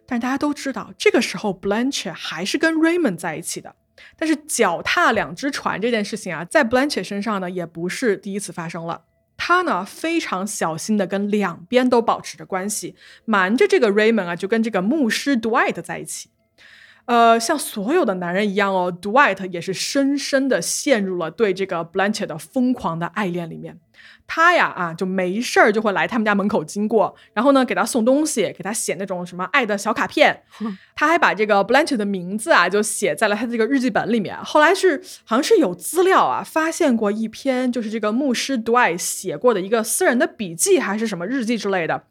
[0.06, 3.76] 但大家都知道，这个时候 Blanche 还是跟 Raymond 在一起的。
[4.16, 9.02] 但是脚踏两只船这件事情啊，在 Blanche 身上呢，也不是第一次发生了。
[9.36, 16.30] 他呢，非常小心的跟两边都保持着关系，瞒着这个 Raymond 啊，就跟这个牧师 Dwight 在一起。
[17.08, 23.78] 呃，像所有的男人一样哦，Dwight 也是深深的陷入了对这个 Blanche 的疯狂的爱恋里面。
[24.26, 30.42] 他呀啊，就没事儿就会来他们家门口经过，然后呢给他送东西，给他写那种什么爱的小卡片。
[30.94, 34.36] 他还把这个 Blanche 的名字啊就写在了他这个日记本里面。
[34.44, 42.04] 后来是好像是有资料啊，发现过一篇就是这个牧师 Dwight 写过的一个私人的笔记还是什么日记之类的。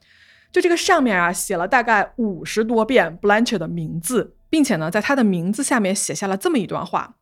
[0.51, 4.36] 就这个上面啊写了大概五十多遍 Blanche 的名字。
[4.49, 7.15] 并且呢，在他的名字下面写下了这么一段话，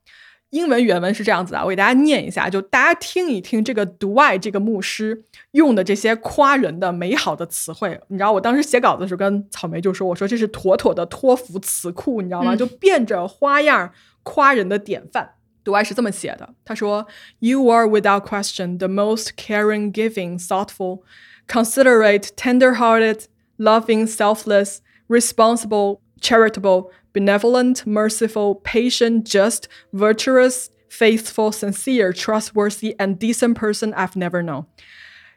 [0.52, 8.00] 英文原文是这样子啊，我给大家念一下，就大家听一听这个 Dwy 这个牧师用的这些夸人的美好的词汇。
[8.08, 12.56] 你知道，我当时写稿子的时候跟草莓就说，我说这是妥妥的托福词库，你知道吗？
[12.56, 13.92] 就变着花样
[14.24, 15.32] 夸人的典范。
[15.66, 17.08] Dwy 是这么写的，他说
[17.40, 21.02] ：“You are without question the most caring, giving, thoughtful,
[21.48, 23.24] considerate, tender-hearted,
[23.58, 33.93] loving, selfless, responsible, charitable.” benevolent, merciful, patient, just, virtuous, faithful, sincere, trustworthy, and decent person
[33.95, 34.67] I've never known.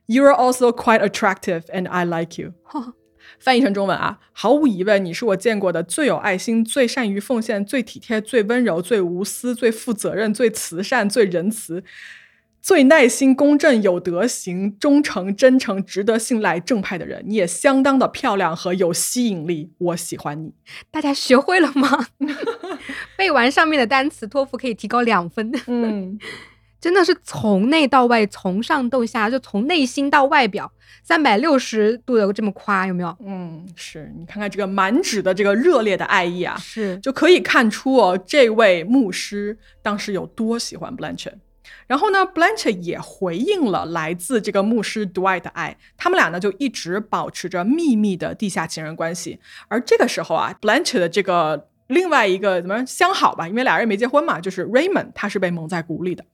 [0.07, 2.53] You are also quite attractive, and I like you.
[3.39, 11.83] 翻译成中文啊，毫无疑问，你是我见过的最有爱心、最善于奉献、最体贴、最温柔、最无私、最负责任、最慈善、最仁慈。
[12.60, 19.72] 最耐心、公正、有德行、忠诚、真诚、值得信赖、正派的人，你也相当的漂亮和有吸引力。
[19.78, 20.52] 我喜欢你。
[20.90, 22.08] 大家学会了吗？
[23.16, 25.50] 背完上面的单词，托福可以提高两分。
[25.66, 26.18] 嗯，
[26.80, 30.70] 真的是从内到外，从上到下，就从内心到外表，
[31.02, 33.16] 三百六十度的这么夸，有没有？
[33.24, 41.32] 嗯，是你看看这个满纸的这个热烈的爱意啊，是就可以看出哦，这位牧师当时有多喜欢 Blanche。
[41.86, 49.38] 然后呢，Blanche 也回应了来自这个牧师 Dwight 的爱，他们俩呢就一直保持着秘密的地下情人关系。
[49.68, 56.24] 而这个时候啊，Blanche 的这个另外一个怎么相好吧，因为俩人没结婚嘛，就是 Raymond，他是被蒙在鼓里的。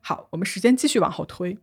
[0.00, 1.58] 好，我们时间继续往后推，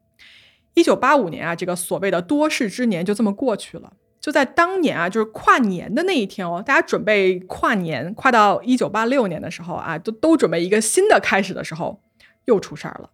[0.74, 3.94] 一九八五年啊，这个所谓的多事之年就这么过去了。
[4.20, 12.02] 就在当年啊，就是跨年的那一天哦，大家准备跨年，跨到一九八六年的时候啊，都都准备一个新的开始的时候。
[12.46, 13.10] 又出事儿了，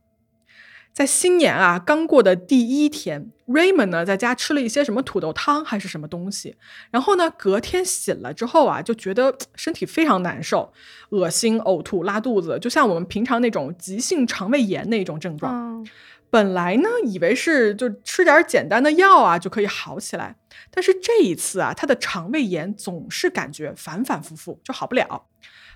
[0.94, 6.56] 在新年啊刚过的第一天，Raymond 呢在家吃了一些什么土豆汤还是什么东西，
[6.92, 10.74] 然后呢隔天醒了之后啊就觉得身体非常难受，
[11.10, 15.88] 恶心、呕吐、拉肚子，就像我们平常那种急性肠胃炎那种症状。
[16.32, 20.36] 本来呢以为是就吃点简单的药啊就可以好起来，
[20.70, 25.26] 但是这一次啊他的肠胃炎总是感觉反反复复就好不了。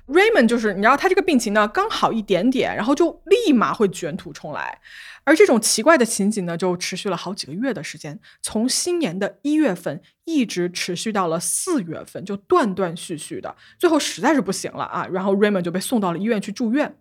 [0.08, 4.80] Raymond 就是你知道他这个病情呢刚好一点点，然后就立马会卷土重来，
[5.24, 16.98] 而这种奇怪的情景呢就持续了好几个月的时间，从新年的一月份一直持续到了四月份，就断断续续的，最后实在是不行了啊，然后 Raymond 就被送到了医院去住院。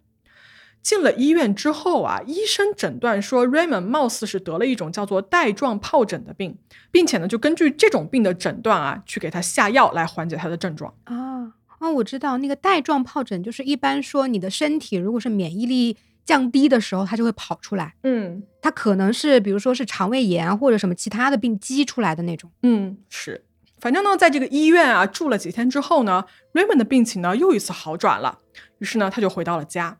[0.80, 6.58] 进了医院之后啊，医生诊断说 Raymond 貌似是得了一种叫做带状疱疹的病，
[6.90, 11.52] 并且呢就根据这种病的诊断啊，去给他下药来缓解他的症状啊。
[11.82, 17.94] 哦，我知道那个带状疱疹，就是一般说你的身体如果是免疫力降低的时候，它就会跑出来。
[18.04, 22.48] 嗯，它可能是比如说是肠胃炎或者什么其他的病激出来的那种。
[22.62, 23.44] 嗯，是。
[23.80, 28.38] 反正呢，在这个医院啊住了几天之后呢，Raymond 的病情呢又一次好转了。
[28.78, 29.98] 于是呢，他就回到了家。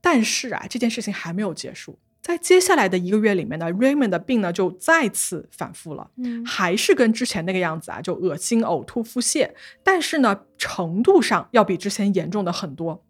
[0.00, 1.98] 但是啊，这件事情还没有结束。
[2.22, 9.50] 在接下来的一个月里面呢，Raymond 的病呢就再次反复了，嗯，还是跟之前那个样子啊，就恶心、呕吐、腹泻，
[9.82, 13.04] 但是呢，程度上要比之前严重的很多。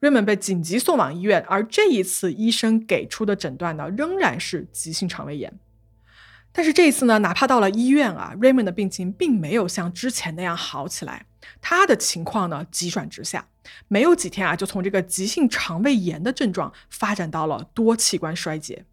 [0.00, 5.52] Raymond 被紧急送往医院，而这一次医生给出的诊断呢，仍然是急性肠胃炎。
[6.50, 11.26] 但是这一次呢，哪怕到了医院啊，Raymond 的病情并没有像之前那样好起来，
[11.60, 13.46] 他的情况呢急转直下。
[13.88, 18.84] 没有几天啊，就从这个急性肠胃炎的症状发展到了多器官衰竭。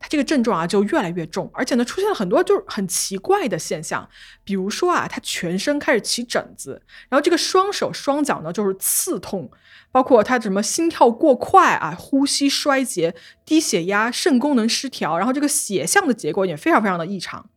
[0.00, 4.08] 他这个症状啊就越来越重，而且呢出现了很多就是很奇怪的现象，
[4.44, 9.50] 比如说啊，他全身开始起疹子，然后这个双手双脚呢就是刺痛，
[9.90, 17.48] 包括他什么心跳过快啊，呼吸衰竭、低血压、肾功能失调，然后这个血象的结构也非常非常的异常。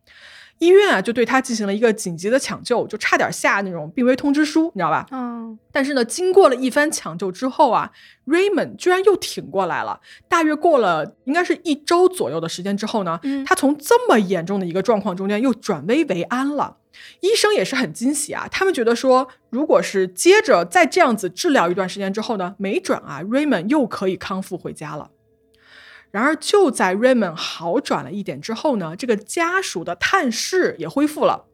[0.62, 5.08] 医院啊，就对他进行了一个紧急的抢救，就差点下那种病危通知书，你知道吧？
[5.10, 7.92] 嗯，但是呢，经过了一番抢救之后啊
[8.28, 10.00] ，Raymond 居然又挺过来了。
[10.30, 16.78] 大约过了应该是一周左右的时间之后呢，嗯他从这么严重的一个状况中间又转危为安了。
[17.22, 25.10] 医生也是很惊喜啊，他们觉得说，如果是接着再这样子治疗一段时间之后呢，没准啊，Raymond 又可以康复回家了。
[26.12, 31.46] 然而，就在 Raymond 好转了一点之后呢，这个家属的探视也恢复了。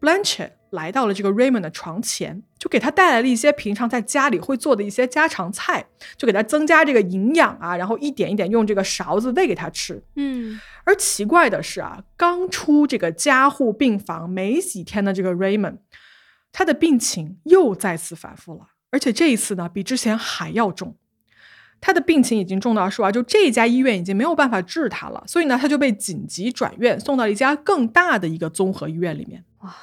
[0.00, 10.02] Blanche 来到了这个 Raymond 的床前，就给他带来了一些平常在家里会做的一些家常菜，就给他增加这个营养啊，然后一点一点用这个勺子喂给他吃。
[10.16, 15.78] 嗯而奇怪的是啊，刚出这个加护病房没几天的这个 Raymond，
[16.52, 20.96] 他的病情又再次反复了，而且这一次呢，比之前还要重。
[21.86, 29.44] 他的病情已经重到说啊，就这家医院已经没有办法治他了，所以呢，他就被紧急转院送到了一家更大的一个综合医院里面。
[29.58, 29.76] 哇，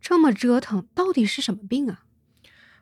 [0.00, 2.00] 这么折腾，到底是什么病啊？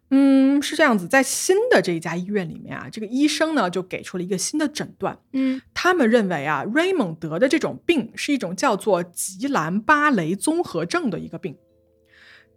[0.08, 11.58] 嗯，是这样子，在新的这一家医院里面啊，这个医生呢就给出了一个新的诊断，嗯他们认为啊，Raymond 得的这种病是一种叫做吉兰巴雷综合症的一个病。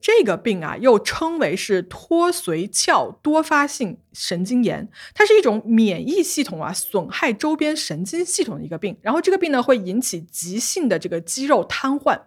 [0.05, 8.95] 这个病啊，又称为是脱髓鞘多发性神经炎，它是一种免疫系统啊损害周边神经系统的一个病。
[9.01, 12.21] 然后这个病呢，会引起急性的这个肌肉瘫痪。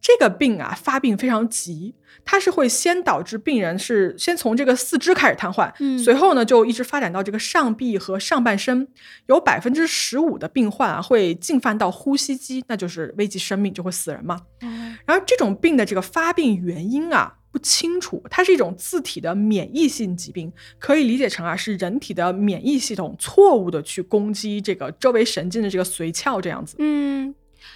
[0.00, 1.96] 这个病啊，发病非常急，
[2.26, 8.88] 它是会先导致病人是先从这个四肢开始瘫痪，嗯随后呢就一直发展到这个上臂和上半身，
[9.28, 14.42] 有百分之十五的病患啊会进犯到呼吸机，那就是危及生命，就会死人嘛。
[14.60, 14.68] 哦
[15.06, 26.74] 然后这种病的这个发病原因啊不清楚，它是一种自体的免疫性疾病，可以理解成啊是人体的免疫系统错误的去攻击这个周围神经的这个髓鞘这样子。
[26.80, 27.32] 嗯，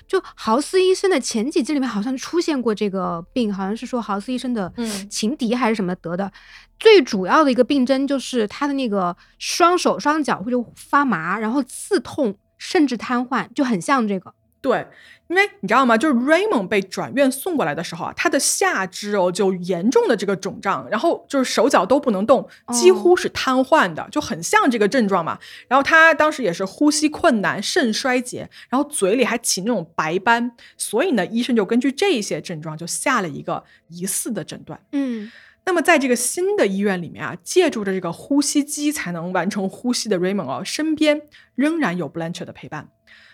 [0.06, 6.32] 就豪斯医生的前几季里面好像出现过这个病，好像是说豪斯医生的嗯情敌还是什么得的。
[6.78, 14.34] 最主要的一个病症就是他的那个双手双脚会就发麻，然后刺痛，甚至瘫痪，就很像这个。
[14.62, 14.86] 对，
[15.28, 15.96] 因为你知道吗？
[15.96, 25.38] 就是 Raymond 被转院送过来的时候啊，他的下肢哦就严重的这个肿胀，然后就是手脚都不能动，几乎是瘫痪的，就很像这个症状嘛。
[25.66, 34.78] 然后他当时也是呼吸困难、肾衰竭，然后嘴里还起那种白斑，所以呢，医生就根据这些症状就下了一个疑似的诊断。
[34.92, 35.30] 嗯
[35.66, 41.20] 那么在这个新的医院里面啊，借助着这个呼吸机才能完成呼吸的 Raymond 哦，身边
[41.54, 42.88] 仍然有 Blanche 的陪伴。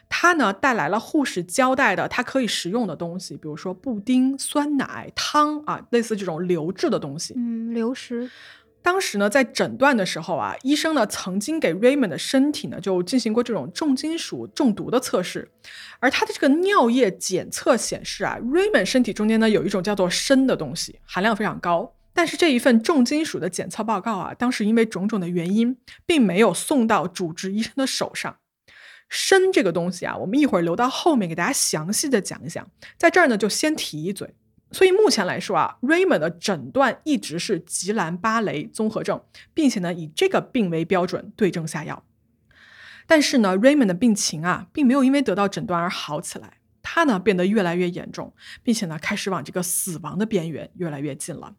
[0.08, 7.34] 他呢带来了护士交代的他可以食用的东西，比如说布丁、酸奶、汤啊，类似这种流质的东西。
[7.36, 8.30] 嗯，流食。
[8.82, 15.50] 当时呢，在诊断的时候啊，医生呢曾经给 Raymond 的身体呢就进行过这种重金属中毒的测试，
[15.98, 21.94] 而他的这个尿液检测显示啊，Raymond 身体中间呢有一种叫做砷的东西，含量非常高。
[22.14, 28.36] 但是这一份重金属的检测报告啊，当时因为种种的原因，并没有送到主治医生的手上。
[29.08, 34.34] 砷这个东西啊，我们一会儿留到后面给大家详细的讲一讲，在这儿呢就先提一嘴。
[34.72, 39.22] 所以目前来说啊，Raymond 的诊断一直是吉兰巴雷综合症，
[39.54, 42.04] 并且呢以这个病为标准对症下药。
[43.06, 51.54] 但是呢，Raymond 的病情啊，并没有因为得到诊断而好起来，他呢变得越来越严重，并且呢开始往这个死亡的边缘越来越近了。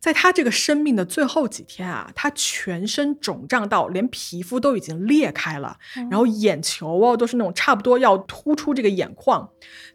[0.00, 5.76] 在他这个生命的最后几天啊，他全身肿胀到连皮肤都已经裂开了，
[6.10, 9.50] 然后眼球哦都是那种差不多要突出这个眼眶。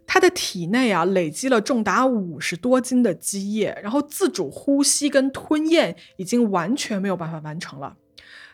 [0.06, 7.98] 他的体内啊累积了重达五十多斤的积液，然后自主呼吸跟吞咽已经完全没有办法完成了。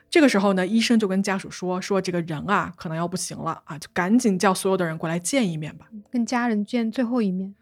[0.10, 7.56] 这个时候呢，医生就跟家属说：“说这个人啊可能要不行了啊，就赶紧叫所有的人过来见一面吧。”跟家人见最后一面。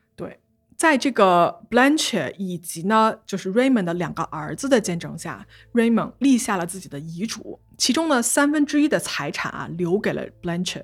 [0.79, 10.83] 对，在这个 Blanche 以及呢，就是 Raymond 的两个儿子的见证下，Raymond 立下了自己的遗嘱，其中呢三分之一的财产啊留给了 Blanche，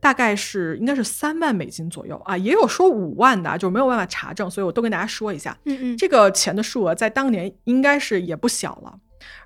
[0.00, 8.98] 大概是应该是三万美金左右啊，也有说五万的啊，就是没有办法查证，所以我都跟大家说一下，嗯嗯，这个钱的数额在当年应该是也不小了。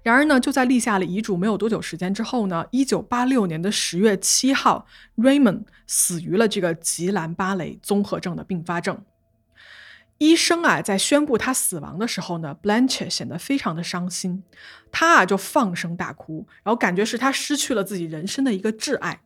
[0.02, 4.86] 然而呢，就在立下了遗嘱没有多久时间之后呢，一九八六年的十月七号
[5.16, 8.98] ，Raymond 死于了这个吉兰巴雷综合症的并发症。
[10.18, 14.42] 医生啊，在宣布他死亡的时候呢，Blanche 显得非常的伤心，
[14.90, 19.20] 他啊就放声大哭，然后感觉是他失去了自己人生的一个挚爱，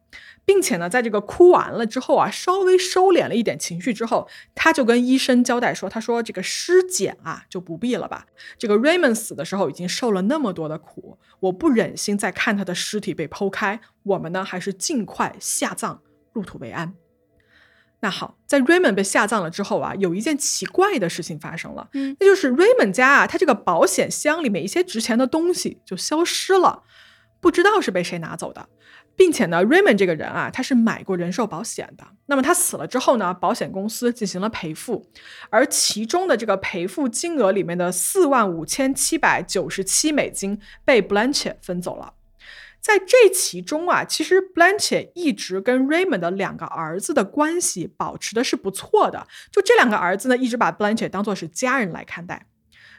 [0.44, 8.26] 并且呢，在这个哭完了之后啊，稍微收敛了一点情绪之后，他就跟医生交代说：“他说这个尸检啊就不必了吧，
[8.58, 16.00] 这个 Raymond 死的时候已经受了那么多的苦，我不忍心再看他的尸体被剖开，我们呢还是尽快下葬，
[16.32, 16.94] 入土为安。”
[18.02, 22.16] 那好，在 Raymond 被下葬了之后啊，有一件奇怪的事情发生了，嗯。
[22.18, 26.82] 那就是 Raymond 家啊，他这个保险箱里面一些值钱的东西就消失了，
[27.40, 28.68] 不知道是被谁拿走的，
[29.14, 35.06] 并且呢，Raymond 这个人啊，他是买过人寿保险的，那么他死了之后呢，保险公司进行了赔付，
[35.50, 42.14] 而其中的这个赔付金额里面的四万五千七百九十七美金被 Blanche 分走了。
[42.80, 49.26] 在这其中啊，其实 Blanche 一直跟 Raymond 的两个儿子的关系保持的是不错的。
[49.52, 52.46] 就这两个儿子呢，一直把 Blanche 当做是家人来看待。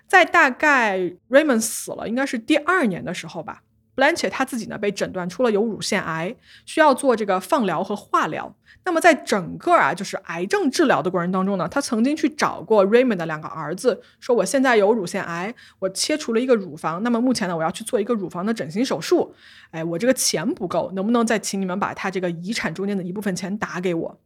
[0.07, 3.63] 在大概 Raymond 死了，应该是第二年的时候吧
[3.95, 6.35] ，Blanche 她自己呢被诊断出了有乳腺癌，
[6.65, 8.55] 需要做这个放疗和化疗。
[8.83, 19.35] 那么在整个啊就是癌症治疗的过程当中呢，他曾经去找过 Raymond 的两个儿子，说我现在有乳腺癌，我切除了一个乳房，那么目前呢我要去做一个乳房的整形手术，
[19.69, 24.19] 哎，我这个钱不够，能不能再请你们把他这个遗产中间的一部分钱打给我？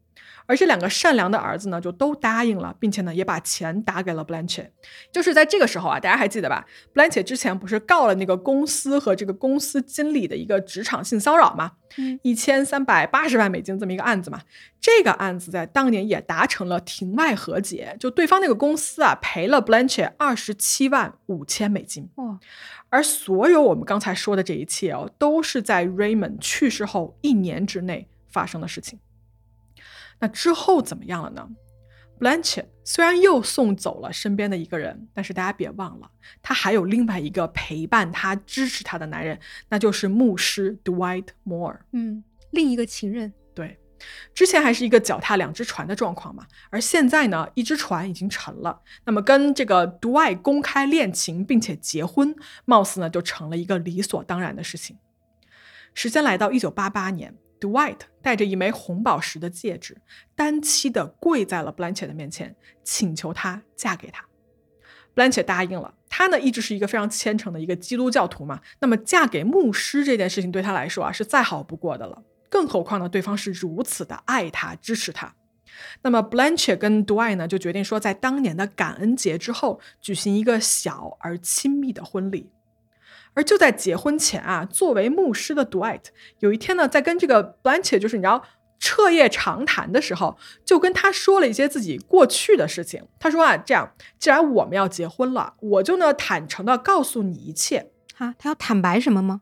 [0.48, 4.68] 而这两个善良的儿子呢，就都答应了，并且呢，也把钱打给了 Blanche。
[5.12, 11.74] 就是在这个时候啊，大家还记得吧？Blanche 之前不是告了那个公司和这个公司经理的一个职场性骚扰吗？
[11.98, 14.42] 嗯一千三百八十万美金这么一个案子嘛。
[14.82, 22.10] 这个案子在当年也达成了庭外和解，就对方那个公司啊赔了 Blanche 二十七万五千美金。
[22.16, 22.40] 哇，
[22.90, 29.00] 而所有我们刚才说的这一切哦，都是在 Raymond 去世后一年之内发生的事情。
[30.20, 31.50] 那之后怎么样了呢
[32.20, 36.10] ？Blanche 虽然又送走了身边的一个人，但是大家别忘了，
[36.42, 39.40] 他还有另外一个陪伴他、支持他的男人，
[39.70, 41.80] 那就是牧师 Dwight Moore。
[41.92, 43.78] 嗯，另一个情人，对，
[44.34, 54.98] 之前还是一个脚踏两只船的状况嘛，而现在呢，一只船已经沉了，那么跟这个 Dwight 公开恋情并且结婚，貌似呢就成了一个理所当然的事情。
[55.94, 57.36] 时间来到一九八八年
[57.66, 59.98] ，Dwight 带着一枚红宝石的戒指，
[60.36, 64.26] 单膝的跪在了 Blanche 的面前，请求她嫁给他。
[65.16, 72.22] Blanche 答应了，她呢一直是一个非常虔诚的一个基督教徒嘛，那么嫁给牧师这件事情对她来说啊是再好不过的了。
[72.50, 75.34] 更何况呢，对方是如此的爱他、支持他。
[76.04, 82.50] 那么 Blanche 跟 Dwight 呢就决定说，在当年的感恩节之后举行一个小而亲密的婚礼。
[83.36, 86.06] 而就在结婚前啊，作为牧师的 Dwight
[86.40, 88.44] 有一天呢，在跟这个 Blanche 就是你知道
[88.80, 93.06] 彻夜长谈的时候，就跟他说了一些自己过去的事情。
[93.20, 97.92] 他说啊，这样，既然我们要结婚了，我就呢坦诚的告诉你一切。
[98.16, 99.42] 哈，他要坦白什么吗？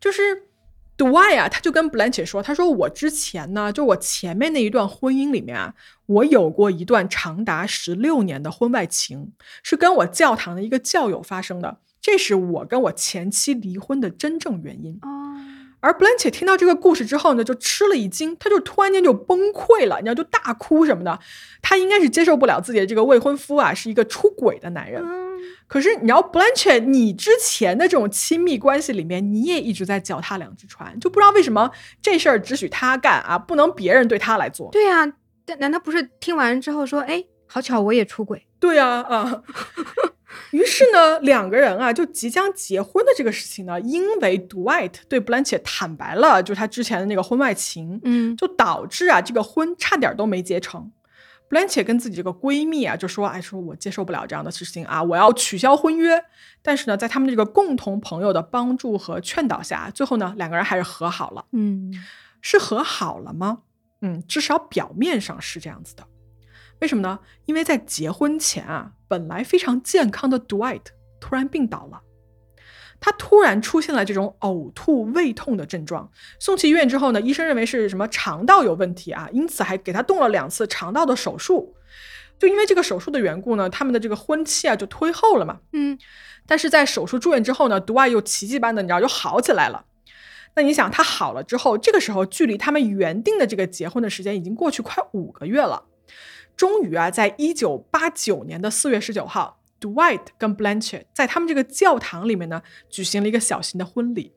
[0.00, 0.48] 就是
[0.96, 5.74] Dwight 啊，他就跟 Blanche 说，他说我之前呢，就我前面那一段婚姻里面啊，
[6.06, 9.32] 我有过一段长达十六年的婚外情，
[9.62, 14.98] 是跟我教堂的一个教友发生的，这是我跟我前妻离婚的真正原因。
[15.00, 15.40] 哦，
[15.80, 21.18] 而 Blanche 听到这个故事之后呢，就吃了一惊，他就突然间就崩溃了，你知道，就大哭什么的。
[21.62, 25.02] 他应该是接受不了自己的这个未婚夫啊是一个出轨的男人。
[25.02, 31.70] 嗯，可是你知道 Blanche，你之前的这种亲密关系里面，你也一直在脚踏两只船，就不知道为什么
[32.02, 34.68] 这事儿只许他干啊，不能别人对他来做。
[34.70, 35.10] 对呀、
[35.46, 38.46] 但难道不是听完之后说，哎，好巧我也出轨？
[38.60, 39.42] 对呀啊。
[40.52, 50.92] 于是呢，两个人啊，就即将结婚的这个事情呢，因为 Dwight 对 Blanche 坦白了，就是他之前的那个婚外情，嗯，就导致啊，这个婚差点都没结成。
[51.50, 56.24] Blanche 跟自己这个闺蜜啊，就说：“哎，说我接受不了这样的事情啊，我要取消婚约。”
[56.62, 61.44] 但是呢，在他们这个共同朋友的帮助和劝导下，最后呢，两个人还是和好了。
[61.52, 61.92] 嗯，
[62.40, 63.58] 是和好了吗？
[64.00, 66.04] 嗯，至少表面上是这样子的。
[66.80, 67.20] 为什么呢？
[67.44, 70.86] 因为在结婚前啊，本来非常健康的 Dwight
[71.20, 72.00] 突然病倒了。
[72.98, 76.10] 他突然出现了这种呕吐、胃痛的症状，
[76.40, 81.76] 送去医院之后呢，医生认为是什么肠道有问题啊，因此还给他动了两次肠道的手术。
[82.40, 85.60] 就因为这个手术的缘故呢，他们的这个婚期啊就推后了嘛。
[85.72, 85.96] 嗯，
[86.44, 89.84] 但是在手术住院之后呢，独爱又奇迹般的，你知道，又好起来了。
[90.56, 95.84] 那你想，他好了之后，这个时候距离他们原定的这个结婚的时间已经过去快五个月了。
[96.56, 104.32] 终于啊，在一九八九年的四月十九号，Dwight 跟 Blanche 在他们这个教堂里面呢，举行了一个小型的婚礼。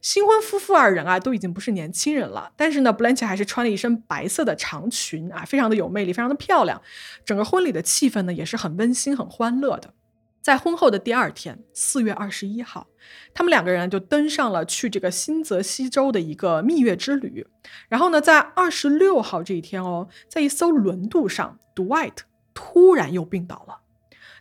[0.00, 6.80] 新婚夫妇二人啊，都已经不是年轻人了，但是呢，Blanche 还是穿了一身白色的长裙啊，非常的有魅力，非常的漂亮。
[7.24, 9.92] 整个婚礼的气氛呢，也是很温馨、很欢乐的。
[10.40, 12.86] 在婚后的第二天，四月二十一号，
[13.34, 17.46] 他们两个人就登上了去这个新泽西州的一个蜜月之旅。
[17.88, 22.14] 然后呢，在二十六号这一天哦，在一艘轮渡上，Dwight
[22.54, 23.80] 突然又病倒了。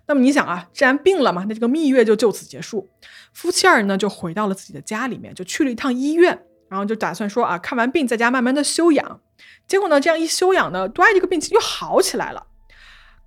[0.08, 2.90] 那么你想啊，既然病了嘛，那这个蜜月就就此结束。
[3.34, 9.22] 夫妻二人呢就回到了自己的家里面，就去了一趟医院，然后就打算说啊，看完病在家慢慢的休养。
[9.68, 12.48] 结果呢，这样一休养呢，杜爱这个病情又好起来了，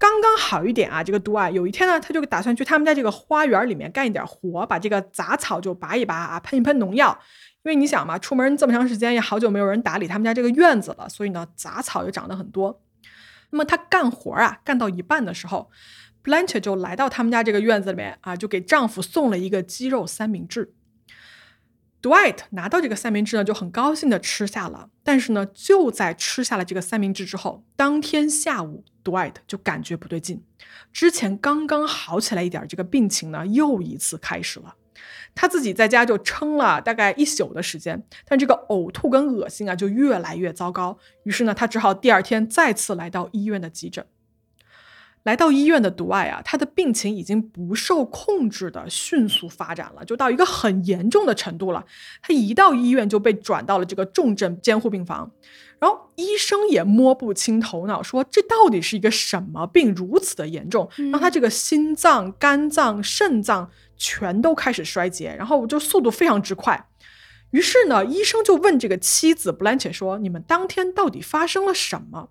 [0.03, 1.05] 刚刚好一点啊。
[1.05, 7.17] 这个杜爱有一天呢，他就打算去他们家这个花园里面干一点活，把这个杂草就拔一拔啊，喷一喷农药。
[7.63, 12.83] 因为你想嘛，出门这么长时间，也好久没有人打理他们家这个院子了，所以呢，杂草就长得很多。
[13.51, 15.71] 那么他干活啊，干到一半的时候。
[16.25, 20.73] Blanche 就来到他们家这个院子里面啊，就给丈夫送了一个鸡肉三明治。
[22.03, 24.91] Dwight 拿到这个三明治呢，就很高兴的吃下了。
[25.05, 30.43] 但是呢，就在吃下了这个三明治之后，当天下午，Dwight 就感觉不对劲，
[30.93, 34.75] 之前刚刚好起来一点这个病情呢，又一次开始了。
[35.35, 40.99] 他自己在家就撑了大概一宿的时间，但这个呕吐跟恶心啊，就越来越糟糕。
[41.23, 44.05] 于是呢，他只好第二天再次来到医院的急诊。
[45.25, 51.85] 来到医院的独爱啊，他的病情已经不受控制的迅速发展了，就到一个很严重的程度了。
[52.21, 55.31] 他一到医院就被转到了这个重症监护病房，
[55.79, 66.89] 然后医生也摸不清头脑，说这到底是一个什么病，如此的严重，让他这个心脏、肝脏、肾脏全都开始衰竭，然后就速度非常之快。
[67.53, 72.31] 于是呢，医生就问这个妻子 Blanche 说：“你们当天到底发生了什么？”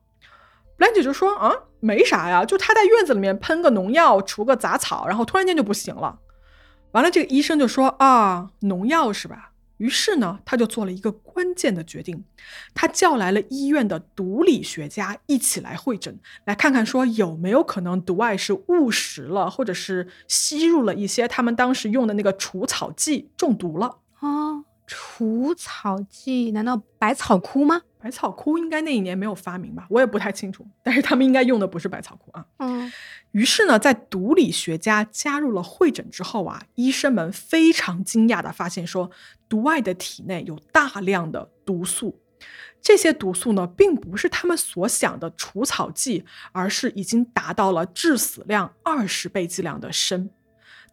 [0.82, 6.18] 兰姐就说啊，没啥呀，就他在院子里面喷个农药，除个杂草，然后突然间就不行了。
[6.94, 9.52] 完了，这个医生就说啊，农药是吧？
[9.78, 12.24] 于是呢，他就做了一个关键的决定，
[12.74, 24.66] 他叫来了医院的毒理学家一起来会诊，来看看说有没有可能毒爱是误食了，或者是吸入了一些他们当时用的那个除草剂中毒了啊。
[24.88, 27.84] 除草剂难道百草枯吗？
[28.02, 30.66] 百草枯应该那一年没有发明吧，我也不太清楚。
[30.82, 32.46] 但是他们应该用的不是百草枯啊。
[32.58, 32.92] 嗯。
[33.32, 39.10] 于是呢，在毒理学家加入了会诊之后啊，医生们非常惊讶的发现说，
[39.48, 42.20] 毒艾的体内有大量的毒素。
[42.82, 50.30] 这些毒素呢，并不是他们所想的除草剂，而是已经达到了致死量二十倍剂量的砷。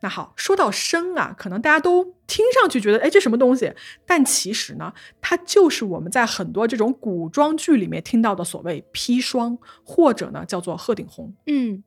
[0.01, 3.75] 那好，说到砷啊，可能大家都听上去觉得，哎，这什么东西？
[4.07, 11.35] 但其实呢，它就是我们在很多这种古装剧里面听到的所谓砒霜，或者呢叫做鹤顶红。
[11.47, 11.83] 嗯，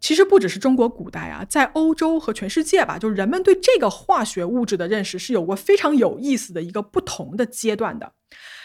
[0.00, 8.12] 其实不只是中国古代啊，在欧洲和全世界吧，就人们对这个化学物质的认识是有过非常有意思的一个不同的阶段的。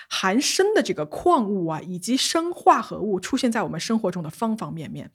[0.10, 5.12] 含砷的这个矿物啊，以及砷化合物出现在我们生活中的方方面面。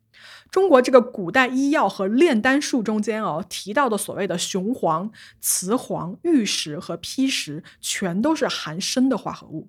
[0.50, 9.68] 中国这个古代医药和炼丹术中间哦提到的所谓的雄黄、雌黄、玉石和砒石，全都是含砷的化合物。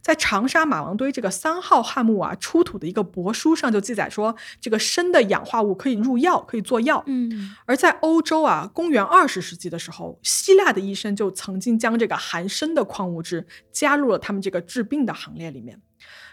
[0.00, 7.02] 在长沙马王堆这个三号汉墓啊出土的一个帛书上就记载说，这个砷的氧化物可以入药，可以做药。
[7.06, 15.80] 嗯，而在欧洲啊，公元二十世纪的时候，希腊的医生就曾经将这个含砷的矿物质加入了他们这个治病的行列里面。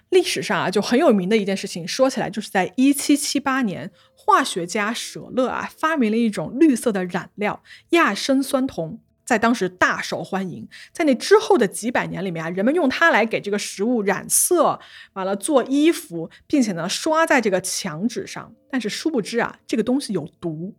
[0.09, 8.99] 历史上啊，就很有名的一件事情，说起来就是在一七七八年，化学家舍勒啊发明了一种绿色的染料亚砷酸铜。
[9.25, 14.79] 在当时大受欢迎，在那之后的几百年里面啊，人们用它来给这个食物染色，
[15.13, 18.53] 完了做衣服，并且呢刷在这个墙纸上。
[18.69, 20.75] 但是殊不知啊，这个东西有毒。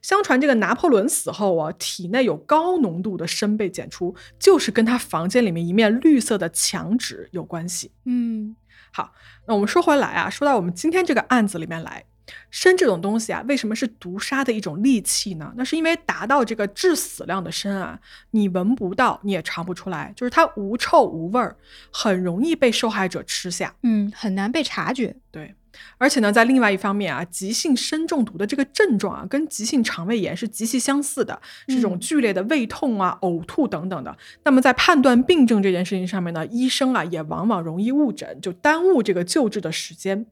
[0.00, 7.90] 相传这个拿破仑死后啊，体内有高浓度的砷被检出，就是跟他房间里面一面绿色的墙纸有关系。
[8.04, 8.56] 嗯，
[8.92, 9.12] 好，
[9.46, 12.04] 那我们说回来啊，说到我们今天这个案子里面来。
[12.50, 15.52] 砷这种东西啊，为什么是毒杀的一种利器呢？
[15.56, 17.98] 那是因为达到这个致死量的砷啊，
[18.30, 21.56] 你闻不到，你也尝不出来，就是它无臭无味儿，
[21.92, 25.14] 很容易被受害者吃下，嗯，很难被察觉。
[25.30, 25.54] 对，
[25.96, 34.16] 而且呢，在另外一方面啊，急性砷中毒的这个症状啊，跟急性肠胃炎是极其相似的，是这种剧烈的胃痛啊、呕吐等等的。
[34.44, 40.26] 那么在判断病症这件事情上面呢，医生啊也往往容易误诊，就耽误这个救治的时间。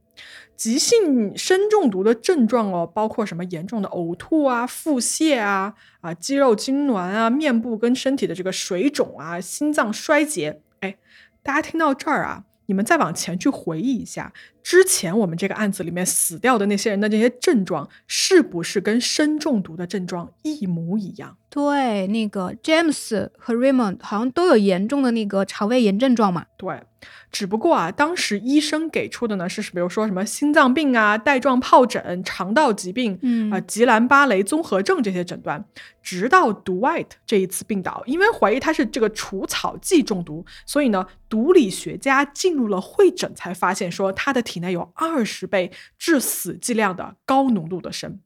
[0.57, 10.63] 急性砷中毒的症状哦，包括什么严重的呕吐啊、腹泻啊、啊肌肉痉挛啊、面部跟身体的这个水肿啊、心脏衰竭。
[10.81, 10.97] 哎，
[11.43, 21.37] 大家听到这儿啊，你们再往前去回忆一下，之前我们这个案子里面死掉的那些人的这些症状，是不是跟砷中毒的症状一模一样？
[21.49, 26.47] 对，那个 James 和 Raymond 好像都有严重的那个肠胃炎症状嘛。
[26.57, 26.83] 对，
[27.31, 35.65] 只不过啊，当时医生给出的呢是，比如说什么心脏病啊、带状疱疹、肠道疾病，嗯啊、吉兰巴雷综合症这些诊断。
[36.03, 48.21] 直到 Dwight 这一次病倒，因为怀疑他是这个除草剂中毒，所以呢，毒理学家进入了会诊，才发现说他的体内有二十倍致死剂量的高浓度的砷。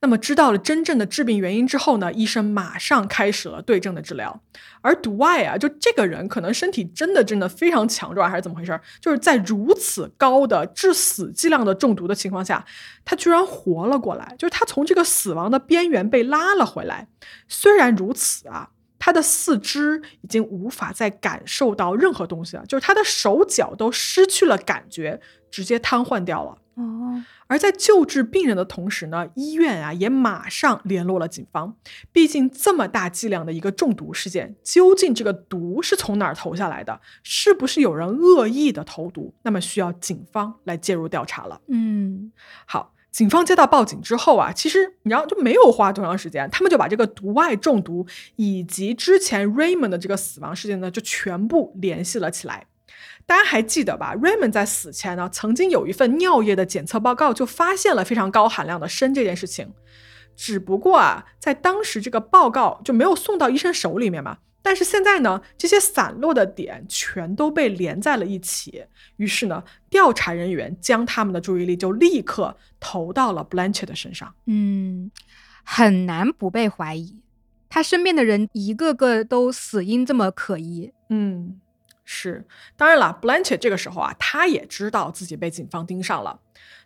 [0.00, 4.40] 那么知道了真正的致病原因之后呢，医生马上开始了对症的治疗。
[4.80, 8.78] 而 Dwight 啊，就这个人可能身体真的真的非常强壮，还是怎么回事？
[9.00, 12.64] 就是在如此高的致死剂量的中毒的情况下，
[13.04, 17.08] 他居然活了过来，就是他从这个死亡的边缘被拉了回来。
[17.48, 18.70] 虽然如此啊。
[18.98, 26.58] 他的四肢已经无法再感受到任何东西了，就是他的手脚都失去了感觉，直接瘫痪掉了。
[26.74, 31.76] 哦，而在救治病人的同时呢，医院啊也马上联络了警方。
[32.12, 37.00] 毕竟这么大剂量的一个中毒事件，究竟这个毒是从哪儿投下来的？
[37.22, 39.34] 是不是有人恶意的投毒？
[39.42, 41.60] 那么需要警方来介入调查了。
[41.68, 42.32] 嗯，
[42.64, 42.92] 好。
[43.12, 52.66] 警方接到报警之后啊，其实你知道就没有花多长时间，他们就把这个毒外中毒以及之前 Raymond 的这个死亡事件呢，就全部联系了起来。
[53.26, 59.72] 大家还记得吧？Raymond 在死前呢，曾经有一份尿液的检测报告，就发现了非常高含量的砷这件事情。
[60.36, 64.38] 只不过啊，在当时这个报告就没有送到医生手里面嘛。
[64.62, 68.84] 但是现在呢，这些散落的点全都被连在了一起。
[69.16, 74.34] 于是呢，调查人员将他们的注意力就立刻投到了 Blanche 的身上。
[74.46, 75.10] 嗯，
[75.64, 77.22] 很难不被怀疑。
[77.68, 80.92] 他身边的人一个个都死因这么可疑。
[81.10, 81.60] 嗯，
[82.06, 82.46] 是。
[82.76, 86.40] 当然了，Blanche 这个时候啊，他也知道自己被警方盯上了。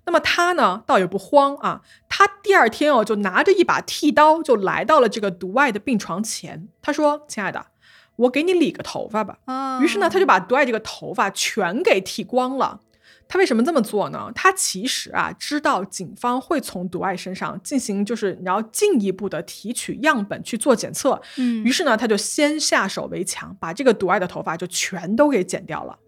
[0.06, 1.82] 那么他呢，倒也不慌啊。
[2.08, 6.66] 他第二天哦，就拿着一把剃刀，就来到了这个毒爱的病床前。
[6.80, 7.66] 他说：“亲爱的，
[8.16, 12.80] 我给你理个头发吧。”啊于是呢，他就把毒爱这个头发全给剃光了。
[13.32, 14.28] 他为什么这么做呢？
[14.34, 21.22] 他其实啊知道警方会从毒爱身上进行，就是你要进一步的提取样本去做检测。
[21.36, 26.00] 嗯于是呢，他就先下手为强，把这个毒爱的头发就全都给剪掉了。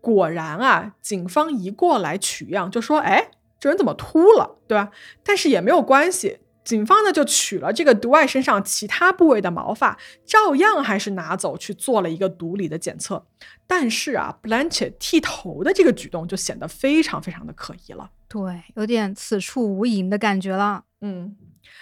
[0.00, 6.38] 果然啊，警方一过来取样，就说：“哎，这人怎么秃了，对吧？”但是也没有关系。
[6.70, 13.26] 警方呢就取了这个毒爱身上其他部位的毛发，照样还是拿走去做了一个毒理的检测。
[13.66, 18.08] 但是啊，Blanche 剃头的这个举动就显得非常非常的可疑了。
[18.28, 20.84] 对，有点此处无银的感觉了。
[21.00, 21.34] 嗯，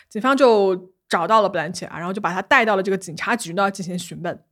[0.09, 4.43] 警方就找到了 Blanche 啊，然后就把他带到了这个警察局呢进行询问。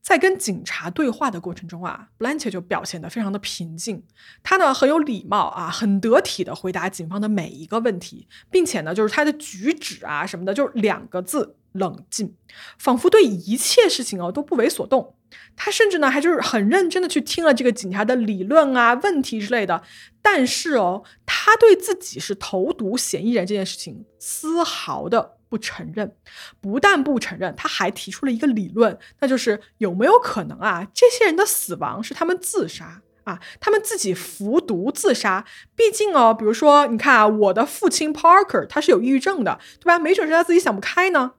[0.00, 4.02] 在跟警察对话的过程中啊，Blanche 就表现得非常的平静，
[4.42, 12.34] 他呢很有礼貌啊，很得体的回答警方的每一个问题，并且呢就是他的举止啊什么的，就是两个字冷静，
[12.78, 15.14] 仿佛对一切事情哦都不为所动。
[15.54, 19.82] 他甚至呢还就是很认真的去听了这个警察的理论啊、问题之类的，
[20.22, 26.14] 但是哦，他对自己是投毒嫌疑人这件事情丝毫的不承认。
[26.60, 35.44] 不但不承认，他还提出了一个理论，那就是有没有可能啊，这些人的死亡是他们自杀啊，他们自己服毒自杀？
[35.74, 39.98] 毕竟哦，比如说你看啊，我的父亲 Parker 他是有抑郁症的，对吧？
[39.98, 41.32] 没准是他自己想不开呢。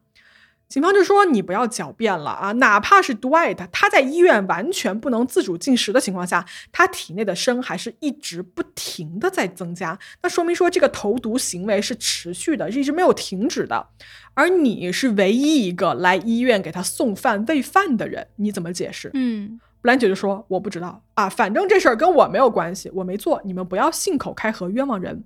[0.69, 2.51] 警方就说：“你不要狡辩了啊！
[2.53, 13.87] 哪怕是 Dwight，他在医院完全不能自主进食的情况下，他体内的砷还是一直不停的在增加，那说明说这个投毒行为是持续的，是一直没有停止的。
[14.35, 25.23] 而你是唯一一个来医院给他送饭喂饭的人，你怎么解释？”嗯布兰姐就说：“我不知道啊，反正这事儿跟我没有关系，我没做，你们不要信口开河，冤枉人。”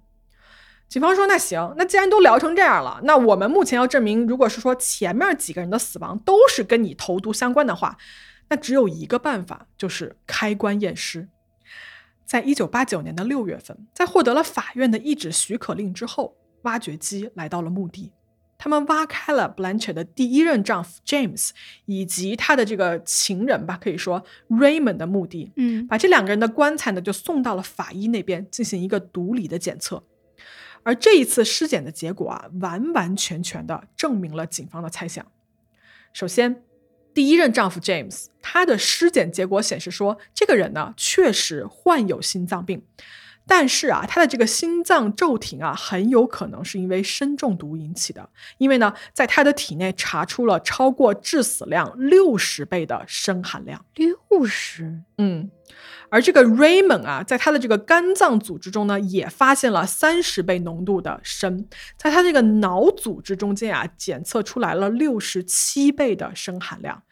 [0.93, 7.97] 警方说：“那行，那既然都聊成这样了，那我们目前要证明，如果是说前面几个人的死亡都是跟你投毒相关的话，
[8.49, 11.27] 那只有一个办法，就是开棺验尸。
[12.27, 18.11] 在一九八九年的六月份，在获得了法院的一纸许可令之后，挖掘机来到了墓地，
[18.59, 21.49] 他们挖开了 Blanche 的第一任丈夫 James
[21.85, 30.03] 以及他的这个情人吧，可以说 Raymond 的墓地，嗯把这两个人的棺材呢就送到了法医那边进行一个毒理的检测。
[30.83, 35.25] 而这一次尸检的结果啊，完完全全的证明了警方的猜想。
[36.13, 36.63] 首先，
[37.13, 42.83] 第一任丈夫 James，他的尸检结果显示说，这个人呢确实患有心脏病。
[43.45, 53.85] 但是啊，他的这个心脏骤停啊，很有可能是因为砷中毒引起的，因为呢，在他的体内查出了超过致死量六十倍的砷含量。
[53.95, 55.51] 六十，嗯，
[56.09, 61.65] 而这个 Raymond 啊，在他的这个肝脏组织中呢，也发现了三十倍浓度的砷，
[61.97, 67.03] 在他这个脑组织中间啊，检测出来了六十七倍的砷含量。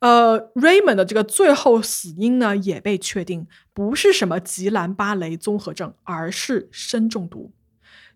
[0.00, 7.50] 呃，Raymond 的这个最后死因呢，也被确定不是什么吉兰巴雷综合症，而是砷中毒。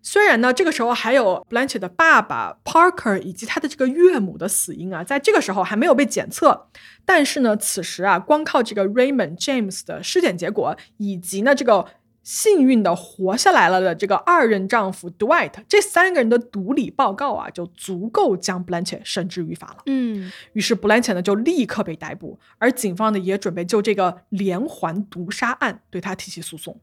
[0.01, 6.67] 虽然呢，这个时候还有 Blanche 的爸爸 Parker 以及他的这个岳母的死因啊，在这个时候还没有被检测，
[7.05, 11.85] 但是呢，此时啊，光靠这个 Raymond James 的尸检结果，以及呢这个。
[12.23, 19.83] 幸运的活下来了的这个二任丈夫 Dwight，这三个人的毒理报告啊，就足够将 Blanche 绳之于法了。
[19.87, 26.79] 嗯，于是 Blanche 呢就立刻被逮捕，而警方呢也准备就这个连环毒杀案对他提起诉讼。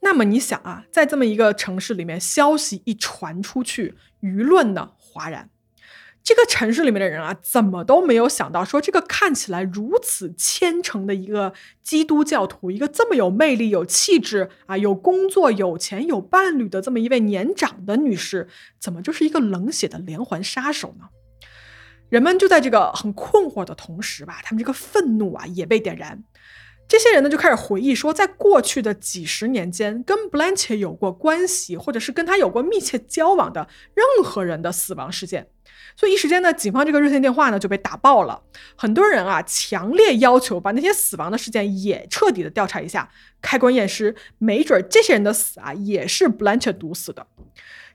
[0.00, 5.50] 那么你想啊，在这么一个城市里面，消息一传出去，舆论呢哗然。
[6.28, 18.46] 这个城市里面的人啊，怎么都没有想到，说这个看起来如此虔诚的一个基督教徒，一个这么有魅力、有气质啊、有工作、有钱、有伴侣的这么一位年长的女士，
[18.78, 21.06] 怎么就是一个冷血的连环杀手呢？
[22.10, 26.22] 人们就在这个很困惑的同时吧，他们这个愤怒啊也被点燃。
[26.86, 35.48] 这些人呢就开始回忆说，在过去的几十年间，跟 Blanche 有过关系，或者是跟他有过密切交往的任何人的死亡事件。
[35.98, 38.40] 所以一时间呢，警方这个热线电话呢就被打爆了。
[38.76, 43.10] 很多人啊，强烈要求把那些死亡的事件也彻底的调查一下，
[43.42, 47.26] 开棺验尸，没准这些人的死啊也是 Blanche 毒死的。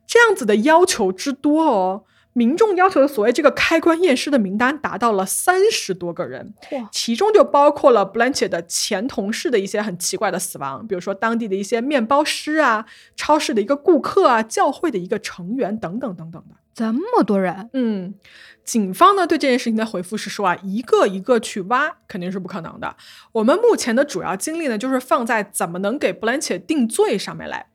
[0.05, 6.53] 这样子的要求之多哦，民众要求的所谓这个开棺验尸的名单达到了三十多个人，
[6.91, 12.85] 其中就包括了 Blanche 的前同事的一些很奇怪的死亡，比如说当地的一些面包师啊、
[13.15, 16.55] 超市的一个顾客啊、教会的一个成员等等等等的。
[16.73, 18.15] 这么多人，嗯，
[18.63, 22.95] 警方呢对这件事情的回复是说啊，一个一个去挖肯定是不可能的。
[23.33, 27.67] 我们目前的主要精力呢，就是放在怎么能给 Blanche 定罪上面来。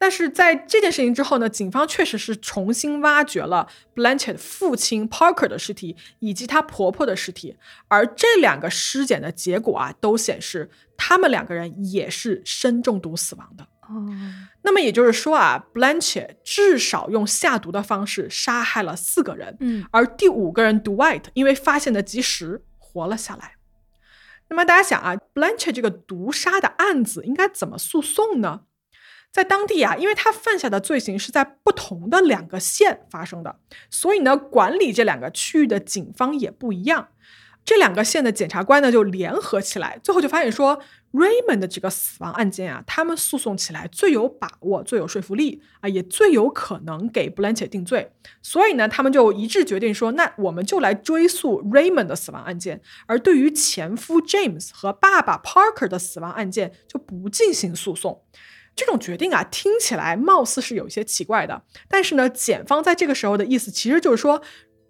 [0.00, 7.56] 但是在这件事情之后呢，警方确实是重新挖掘了 Blanchett 父亲 Parker 的尸体以及她婆婆的尸体，
[7.88, 13.66] 而这两个尸检的结果啊，都显示他们两个人也是砷中毒死亡的。
[13.88, 14.06] 哦，
[14.62, 23.54] 那么也就是说啊，Blanche 至少用下毒的方式杀害了四个人，嗯，而第五个人 Dwight 因为发现的及时活了下来。
[24.50, 28.62] 那么大家想啊，Blanche 这个毒杀的案子应该怎么诉讼呢？
[29.30, 33.58] 在当地啊，因为他犯下的罪行是在不同的两个县发生的，
[33.90, 37.08] 所以呢，管理这两个区域的警方也不一样。
[37.68, 40.80] 这两个县的检察官呢就联合起来，最后就发现说
[41.12, 48.10] ，Raymond 的这个死亡案件啊，他们诉讼起来最有把握、最有说服力啊，也最有可能给 Blanche 定罪。
[48.40, 58.22] 所以呢，他们就一致决定说，那我们就来追诉 Raymond 的死亡案件，而对于前夫 James 和爸爸 Parker 的死亡案件就不进行诉讼。
[58.74, 64.40] 这种决定啊，听起来貌似是有一些奇怪的，但是呢，检方在这个时候的意思其实就是说。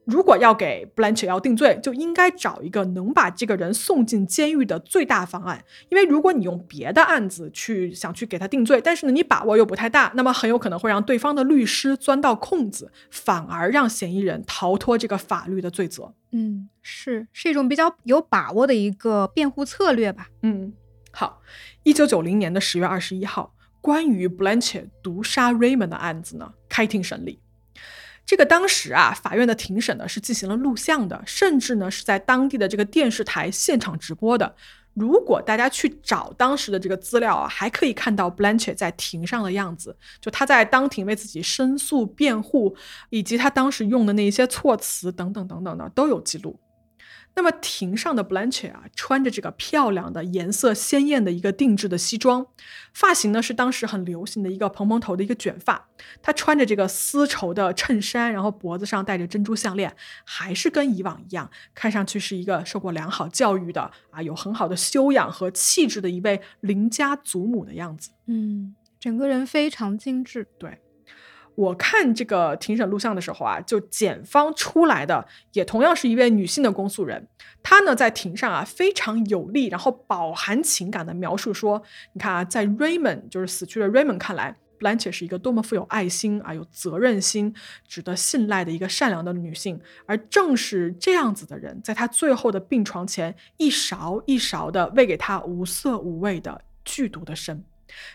[0.09, 5.63] 如果要给 Blanche 要定罪，就应该找一个能把这个人送进监狱的最大方案。
[5.91, 16.15] 因为如果你用别的案子去想去给他定罪，但是呢你把握又不太大，那么很有可能会让对方的律师钻到空子，反而让嫌疑人逃脱这个法律的罪责。
[16.33, 20.31] 嗯，是是一种比较有把握的一个辩护策略吧。
[20.41, 20.73] 嗯，
[21.13, 21.43] 好，
[21.83, 27.41] 一九九零年的十月二十一号，关于 Blanche 毒杀 Raymond 的案子呢开庭审理。
[28.29, 34.55] 这个当时啊，法院的庭审呢是进行了录像的，甚至呢是在当地的这个电视台现场直播的。
[34.93, 42.77] 如果大家去找当时的这个资料啊，还可以看到 Blanche 在庭上的样子，就他在当庭为自己申诉辩护，
[43.09, 46.61] 以及他当时用的那些措辞等等等等的都有记录。
[47.39, 52.45] 那么庭上的 Blanche 啊，穿着这个漂亮的、颜色鲜艳的一个定制的西装，
[52.93, 55.89] 发型呢是当时很流行的一个蓬蓬头的一个卷发。
[56.21, 68.11] 她穿着这个丝绸的衬衫，然后脖子上戴着珍珠项链，还是跟以往一样，看上去是一个受过良好教育的啊，有很好的修养和气质的一位邻家祖母的样子。
[68.27, 70.49] 嗯，整个人非常精致。
[70.59, 70.81] 对。
[71.59, 77.27] 我看这个庭审录像的时候啊，就检方出来的也同样是一位女性的公诉人，
[77.65, 81.83] 她呢在庭上啊非常有力，然后饱含情感的描述说，
[82.13, 87.53] 你看啊，在 Raymond 就是死去的 Raymond 看来，Blanche 是一个多么富有爱心啊、有责任心、
[87.89, 97.65] 值得信赖的一个善良的女性，而正是这样子的人，在她最后的病床前，一勺一勺的喂给她无色无味的剧毒的参。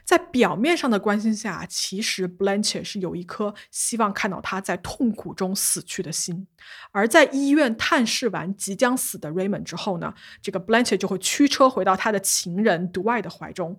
[0.04, 6.48] 在表面上的关心下，其实 Blanche 是有一颗希望看到他在痛苦中死去的心。
[6.92, 13.78] 而在医院探视完即将死的 Raymond 之后呢，这个 Blanche 就会驱车回到他的情人 d w i 的怀中。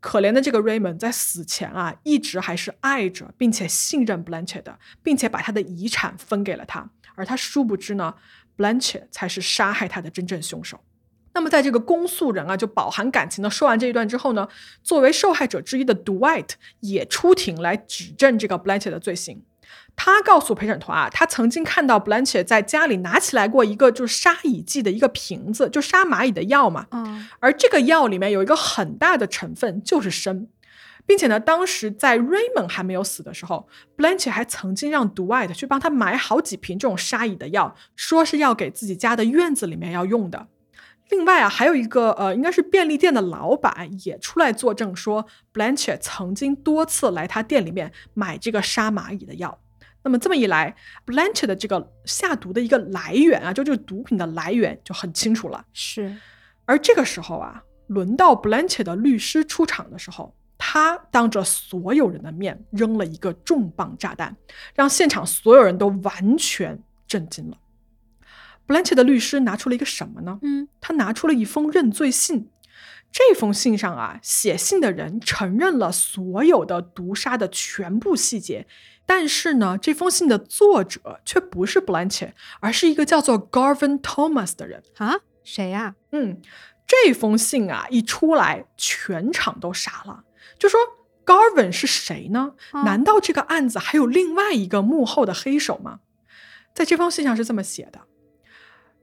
[0.00, 6.88] 可怜的这个 Raymond 在死前啊，一直还是爱着并且信任 Blanche 的，并且把他的遗产分给了他。
[7.16, 8.14] 而他殊不知呢
[8.56, 10.80] ，Blanche 才是杀害他的真正凶手。
[11.34, 14.48] 那么，在这个公诉人啊，就饱含感情的说完这一段之后呢，
[14.82, 16.50] 作为受害者之一的 Dwight
[16.80, 19.42] 也出庭来指证这个 Blanche 的罪行。
[19.94, 26.86] 他告诉陪审团啊，他曾经看到 Blanche 在家里拿起来过一个就是杀蚁剂的一个瓶子，就杀蚂蚁的药嘛。
[26.92, 30.46] 嗯，而这个药里面有一个很大的成分就是砷，
[31.04, 40.46] 并且呢，当时在 Raymond 还没有死的时候，Blanche 还曾经让 Dwight 去帮他买好几瓶这种杀蚁的药，说是要给自己家的院子里面要用的。
[41.10, 49.58] 另外啊，还有一个呃，应该是便利店的老板也出来作证说，Blanche 曾经多次来他店里面买这个杀蚂蚁的药。
[50.02, 50.74] 那么这么一来
[51.06, 55.64] ，Blanche 的这个下毒的一个来源啊，就这个毒品的来源就很清楚了。
[55.72, 56.14] 是。
[56.64, 64.36] 而这个时候啊，轮到 Blanche 的律师出场的时候，他当着所有人的面扔了一个重磅炸弹，
[64.74, 67.56] 让现场所有人都完全震惊了。
[68.68, 70.38] Blanche 的律师拿出了一个什么呢？
[70.42, 72.50] 嗯，他拿出了一封认罪信。
[73.10, 78.66] 这封信上啊，写信的人承认了所有的毒杀的全部细节，
[79.06, 85.16] 但是呢，这封信的作者却不是 Blanche，而是一个叫做 Garvin Thomas 的人啊？
[85.42, 85.94] 谁呀？
[86.12, 86.42] 嗯，
[86.86, 90.24] 这封信啊一出来，全场都傻了，
[90.58, 90.78] 就说
[91.24, 92.52] Garvin 是谁呢？
[92.84, 96.00] 难道这个案子还有另外一个幕后的黑手吗？
[96.74, 98.02] 在这封信上是这么写的。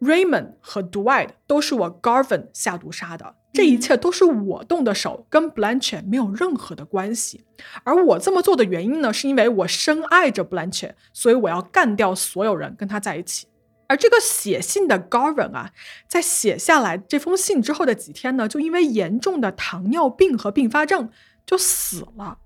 [0.06, 7.44] Raymond 和 Dwight 都是我 Garvin 下毒杀的，这一切都是我动的手，跟 Blanche 没有任何的关系。
[7.84, 13.48] 而我这么做的原因呢，是因为我深爱着 Blanche，所以我要干掉所有人跟他在一起。
[13.88, 15.72] 而这个写信的 Garvin 啊，
[16.08, 21.10] 在写下来这封信之后的几天呢，就因为严重的糖尿病和并发症
[21.46, 22.40] 就死了，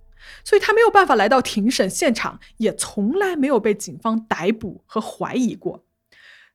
[0.43, 5.85] 所以他没有办法来到庭审现场，也从来没有被警方逮捕和怀疑过。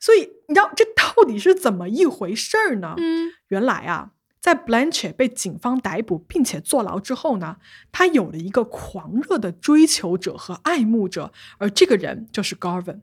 [0.01, 2.95] 所以你知道这到底是怎么一回事儿呢？
[2.99, 7.57] 嗯，原来啊，在 Blanche 被警方逮捕并且坐牢之后呢，
[7.91, 13.01] 他有了一个狂热的追求者和爱慕者，而这个人就是 Garvin。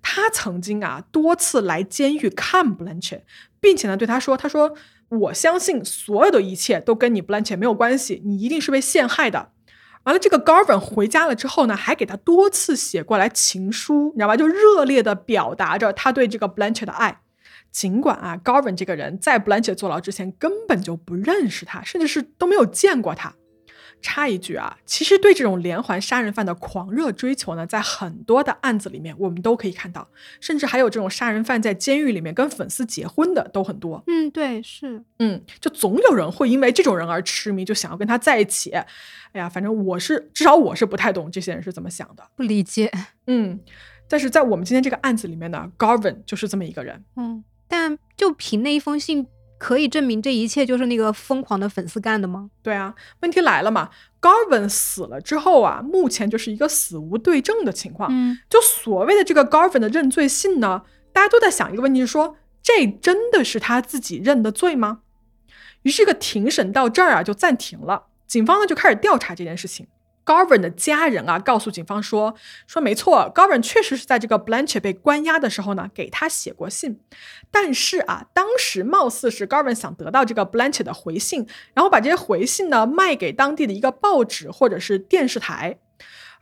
[0.00, 3.22] 他曾经啊多次来监狱看 Blanche，
[3.60, 4.74] 并且呢对他说：“他说
[5.08, 9.52] 我相信所有的一切都跟你 Blanche 没有关系，你一定是被陷害的。”
[10.06, 14.36] 完了，这个 Garvin 回家了之后呢，还给他多次写过来情书，你知道吧？
[14.36, 17.20] 就热烈的表达着他对这个 Blanche 的爱。
[17.72, 23.34] 尽管啊，Garvin 这个人在 Blanche 坐牢之前根本就不认识他，甚至是都没有见过他。
[24.02, 30.08] 插一句啊，其实对这种连环杀人犯的狂热追求呢，在很多的案子里面我们都可以看到，
[30.40, 34.02] 甚至还有这种杀人犯在监狱里面跟粉丝结婚的都很多。
[34.06, 38.70] 嗯，对，是，嗯，就总有人会因为这种人而痴迷，就想要跟他在一起。
[38.70, 38.86] 哎
[39.32, 42.90] 呀，反正我是至少我是不太懂这些人是怎么想的，不理解。
[43.26, 43.58] 嗯，
[44.08, 47.04] 但是在我们今天这个案子里面呢，Garvin 就是这么一个人。
[47.16, 49.26] 嗯，但就凭那一封信。
[49.58, 52.50] 可以证明这一切就是那个疯狂的粉丝干的吗？
[52.62, 53.90] 对啊，问题来了嘛
[54.20, 58.08] ，Garvin 死了之后啊，目前就是一个死无对证的情况。
[58.12, 60.82] 嗯，就所谓的这个 Garvin 的认罪信呢，
[61.12, 65.00] 大家都在想一个问题，是说这真的是他自己认的罪吗？
[65.82, 69.86] 于是这个庭审到这儿啊就暂停了，警方呢就开始调查这件事情。
[70.26, 72.34] Garvin 的家人啊，告诉警方说
[72.66, 77.00] ：“说没错，Garvin 确实是在这个 Blanche 被关押的时候呢，给他写过信。
[77.52, 85.78] 但是啊，当时貌似是 Garvin 想得到这个 Blanche 的回信，然后把这些回信呢卖给当地的一个报纸或者是电视台。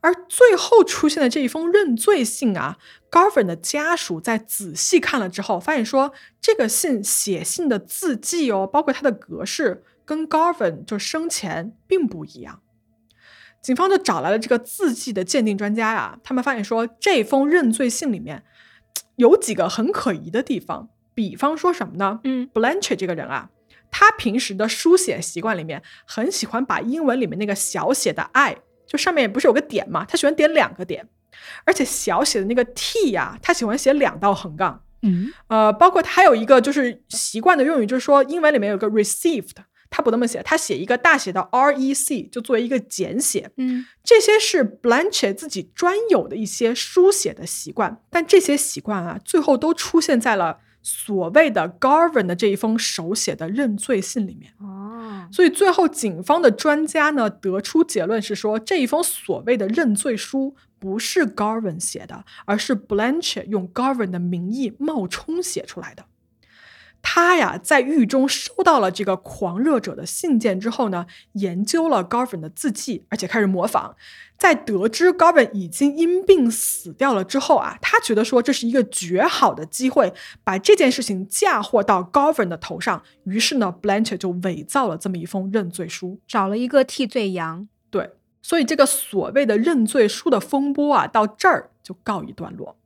[0.01, 2.79] 而最后出现的这一封认罪信啊
[3.11, 12.61] ，Garvin 的家属在仔细看了之后，发现说这个信写信的字迹哦，包括它的格式，跟 Garvin 就生前并不一样。”
[13.65, 18.45] 警方就找来了这个字迹的鉴定专家呀，他们发现说这封认罪信里面
[19.17, 22.21] 有几个很可疑的地方，比方说什么呢？
[22.25, 23.49] 嗯，Blanche 这个人啊，
[23.91, 30.05] 他平时的书写习惯里面很喜欢把英文里面那个小写的 i 就上面不是有个点嘛？
[30.05, 31.09] 他喜欢点两个点，
[31.65, 34.83] 而且小写的那个 t 呀，他喜欢写两道横杠。
[35.01, 39.57] 嗯，呃，包括他还有一个就是习惯的用语，就是说英文里面有个 received。
[39.91, 43.51] 他不那么写，他写一个大写的 R E C，就作为一个简写。
[43.57, 54.53] 嗯，这些是 Blanche 自己专有的一些书写的习惯，但这些习惯啊，最后都出现在了所谓的 Garvin 的这一封手写的认罪信里面。
[54.59, 66.05] 哦，所以最后警方的专家呢得出结论是说，这一封所谓的认罪书不是 Garvin 写的，而是 Blanche 用 Garvin 的名义冒充写出来的。
[67.07, 73.95] 他呀，在狱中收到了这个狂热者的信件之后呢，研究了 Garvin 的字迹，而且开始模仿。
[74.39, 83.03] 在得知 Garvin 已经因病死掉了之后啊，他觉得说这是一个绝好的机会，把这件事情嫁祸到 Garvin 的头上。
[83.25, 87.69] 于是呢，Blanche 就伪造了这么一封认罪书，找了一个替罪羊。
[87.91, 92.77] 对，所以这个所谓的认罪书的风波啊，到这儿就告一段落。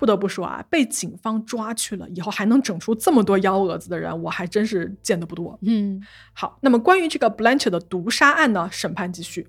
[0.00, 5.58] 不得不说啊，被警方抓去了以后还能整出这么多幺蛾子的人，我还真是见得不多。
[5.60, 6.00] 嗯，
[6.32, 9.46] 好，那么关于这个 Blanche 的毒杀案呢，审判继续。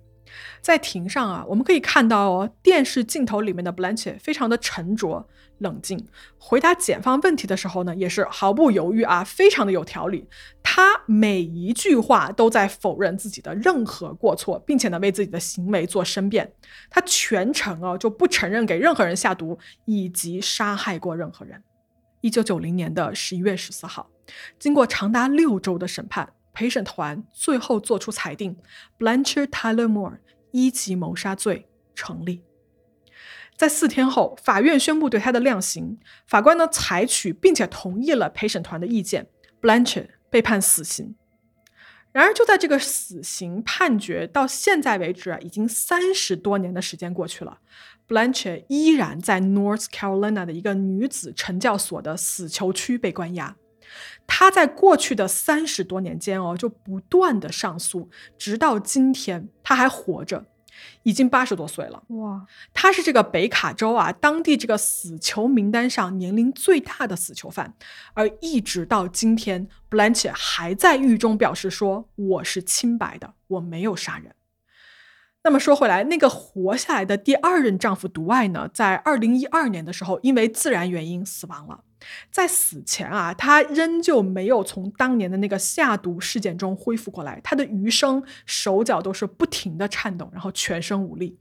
[0.61, 5.27] 在庭上啊，我们可以看到哦，电视镜头里面的 Blanche 非常的沉着
[5.59, 6.07] 冷静，
[6.37, 10.27] 回答检方问题的时候呢，也是毫不犹豫啊，非常的有条理。
[10.63, 16.51] 他每一句话都在否认自己的任何过错，并且呢，为自己的行为做申辩。
[16.89, 21.61] 他全程啊就不承认给任何人下毒，以及杀害过任何人。
[22.21, 24.09] 一九九零年的十一月十四号，
[24.59, 26.33] 经过长达六周的审判。
[26.53, 28.57] 陪审团最后作出裁定
[28.99, 30.17] ，Blanche Tyler Moore
[30.51, 32.43] 一级谋杀罪成立。
[33.55, 35.99] 在四天后，法院宣布对他的量刑。
[36.25, 39.27] 法官呢采取并且同意了陪审团的意见
[39.61, 41.15] ，Blanche 被判死刑。
[42.11, 47.59] 然而，就在这个死刑判决到现在为止啊，已经三十多年的时间过去了
[48.07, 53.55] ，Blanche 依然在 North Carolina 的一个女子惩教所的死囚区被关押。
[54.27, 60.45] 他在过去的三十多年间哦，就不断的上诉，直到今天他还活着，
[61.03, 62.03] 已经八十多岁了。
[62.07, 67.73] 哇，他是这个北卡州啊当地这个死囚名单上年龄最大的死囚犯，
[68.13, 74.33] 而一直到今天，Blanche 还在狱中表示说：“我是清白的，我没有杀人。”
[75.43, 81.83] 那么说回来，那个活下来的第二任丈夫毒爱呢，在二零一二年的时候，因为自然原因死亡了。
[82.31, 91.37] 在死前啊，他仍旧没有从当年的那个下毒事件中恢复过来，他的余生手脚都是不停的颤抖，然后全身无力。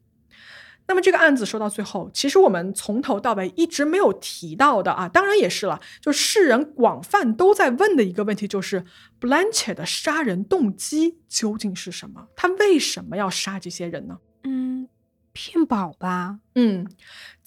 [0.86, 8.84] 那么这个案子说到最后，其实我们从头到尾一直没有提到的啊，当然也是了，就世人广泛都在问的一个问题，就是
[9.20, 12.26] Blanche 的杀人动机究竟是什么？
[12.34, 14.18] 他为什么要杀这些人呢？
[14.42, 14.88] 嗯，
[15.32, 16.40] 骗保吧。
[16.56, 16.84] 嗯。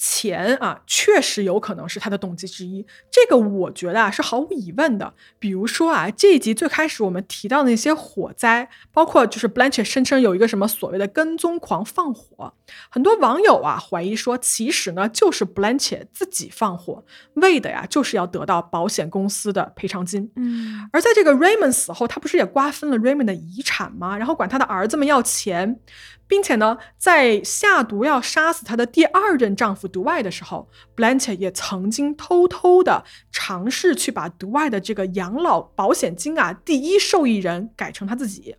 [0.05, 2.85] 钱啊，确实有可能是他的动机之一。
[3.09, 5.13] 这个我觉得啊是毫无疑问的。
[5.39, 12.53] 比如说啊，这一集最开始我们提到的那些火灾，包括就是 Blanche 声称有一个什么所谓的跟踪狂放火，
[12.89, 20.29] 很多网友啊怀疑说，其实呢就是 Blanche 自己放火，为的呀就是要得到保险公司的赔偿金。
[20.35, 24.17] 嗯，而在这个 Raymond 死后，他不是也瓜分了 Raymond 的遗产吗？
[24.17, 25.79] 然后管他的儿子们要钱。
[26.25, 38.55] 并且呢，在下毒要杀死她的第二任丈夫毒爱的时候，Blanche 也曾经偷偷的尝试去把独爱的这个养老保险金啊，第一受益人改成他自己。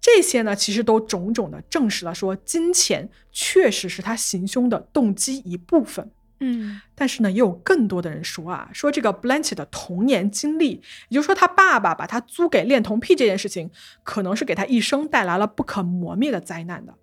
[0.00, 6.08] 这些呢，其实都种种的证实了说，金钱确实是他行凶的动机一部分。
[6.40, 13.68] 嗯，但是呢，也有更多的人说啊，说这个 Blanche 的童年经历，也就是说他爸爸把他租给恋童癖这件事情，
[14.04, 16.94] 可能是给他一生带来了不可磨灭的灾难的。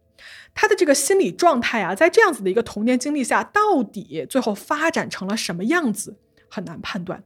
[0.56, 6.18] 他的这个心理状态啊，在这样子的一个童年经历下，到底最后发展成了什么样子，
[6.50, 7.24] 很难判断。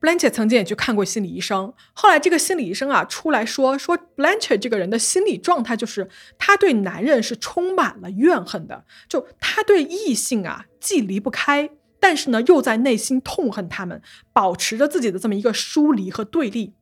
[0.00, 11.70] Blanche 曾经也去看过心理医生，后来这个心理医生啊出来说说 Blanche 这个人的心理状态就是他对男人是充满了怨恨的，就他对异性啊既离不开，
[12.00, 16.74] 但是呢又在内心痛恨他们，保持着自己的这么一个疏离和对立。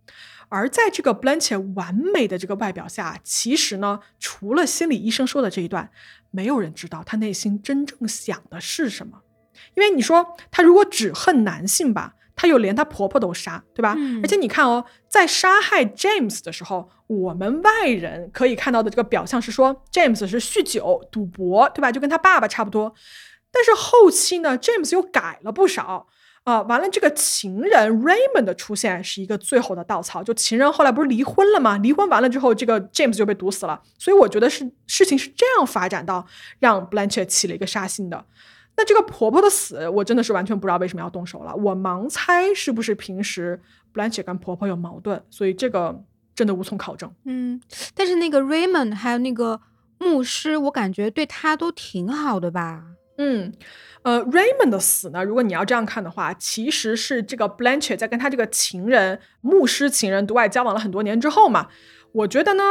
[0.50, 5.90] 而在这个 Blanche 完美的这个外表下，其实呢除了心理医生说的这一段，
[6.30, 9.22] 没有人知道他内心真正想的是什么。
[9.74, 12.16] 因为你说他如果只恨男性吧。
[12.36, 13.94] 她又连她婆婆都杀，对吧？
[14.22, 21.92] 而且你看哦，在杀害 James 的时候，我们外人可以看到的这个表象是说，James 是酗酒、赌博，对吧？
[21.92, 22.94] 就跟他爸爸差不多。
[23.50, 26.06] 但是后期呢，James 又改了不少
[26.44, 26.62] 啊。
[26.62, 30.22] 完了，这个情人 Raymond 的出现是一个最后的稻草。
[30.22, 31.78] 就情人后来不是离婚了吗？
[31.78, 33.80] 离婚完了之后，这个 James 就被毒死了。
[33.98, 36.26] 所以我觉得是事情是这样发展到
[36.58, 38.24] 让 Blanche 起了一个杀心的。
[38.76, 41.54] 那这个婆婆的死，我真的是完全不知道为什么要动手了。
[41.54, 43.60] 我盲猜是不是平时
[43.92, 46.02] Blanche 跟婆婆有矛盾，所以这个
[46.34, 47.12] 真的无从考证。
[47.24, 47.60] 嗯，
[47.94, 49.60] 但是那个 Raymond 还有那个
[49.98, 52.84] 牧师，我感觉对他都挺好的吧？
[53.22, 53.52] 嗯，
[54.00, 61.68] 呃，Raymond 的死呢，如果你要这样看的话，其实是这个 Blanche 在跟他这个情人、牧师情人独爱交往了很多年之后嘛。
[62.12, 62.64] 我觉得呢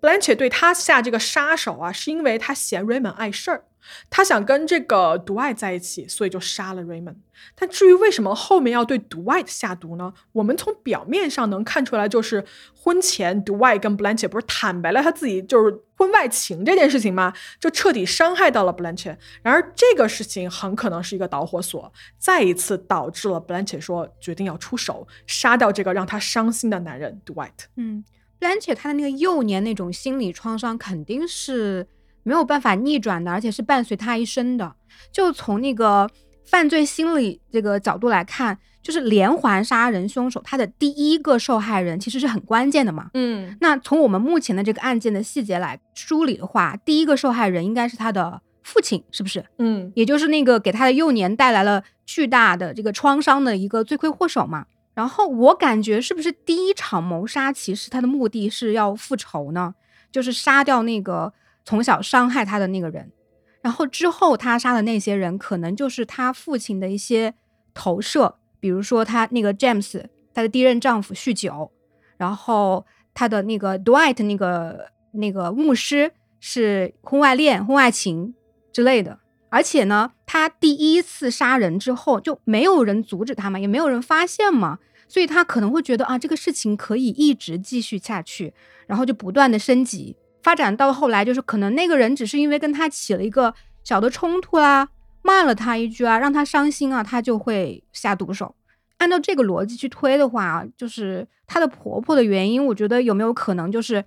[0.00, 3.62] ，Blanche 对他下这个杀手啊，是因为他嫌 Raymond 碍事儿。
[4.10, 7.16] 他想跟这个独爱在一起，所以就杀了 Raymond。
[7.54, 10.12] 但至于为什么后面要对独爱下毒呢？
[10.32, 12.42] 我们从表面上能看出来，就是
[12.74, 17.34] 婚前独爱跟 Blanche 不是坦白了他自己就是婚外情这件事情吗？
[17.60, 19.14] 就彻底伤害到了 Blanche。
[19.42, 27.66] 然而这个事情很可能是一个导火索，再一次导致了 Blanche 说决定要出手杀掉这个让他伤心的男人 Dwight。
[27.76, 28.02] 嗯
[28.40, 31.86] ，Blanche 他的那个幼年那种心理创伤肯定是。
[32.26, 34.74] 没有办法逆转的，而且是伴随他一生的。
[35.12, 36.10] 就从那个
[36.44, 43.10] 犯罪心理这个角度来看，就是连环杀人凶手他的第一个受害人其实是很关键的嘛。
[43.14, 49.44] 嗯，那从我们目前的这个案件的细节来梳理的话，第一个受害人应该是他的父亲，是不是？
[49.58, 54.66] 嗯，也就是那个给他的幼年带来了巨大的这个创伤的一个罪魁祸首嘛。
[54.94, 59.76] 然后我感觉是不是第一场谋杀其实他的目的是要复仇呢？
[60.10, 61.32] 就是杀掉那个。
[61.66, 63.12] 从小伤害他的那个人，
[63.60, 67.34] 然后之后他杀的那些人，可能就是他父亲的一些
[67.74, 71.72] 投射，比如说他那个 James，他的第一任丈夫酗酒，
[72.16, 78.34] 然后他的那个 Dwight 那个那个牧师是婚外恋、婚外情
[78.72, 79.18] 之类的。
[79.48, 88.52] 而且呢，他第一次杀人之后就没有人阻止他嘛，也没有人发现嘛，所以他可能会觉得啊，这个事情可以一直继续下去，
[88.86, 90.16] 然后就不断的升级。
[90.46, 94.88] 发展到后来，就是可能那个人只是因为跟他起了一个小的冲突啦，
[95.22, 98.54] 骂了他一句啊，让他伤心啊，他就会下毒手。
[98.98, 104.04] 按照这个逻辑去推的话，就是她的婆婆的原因，我觉得有没有可能就是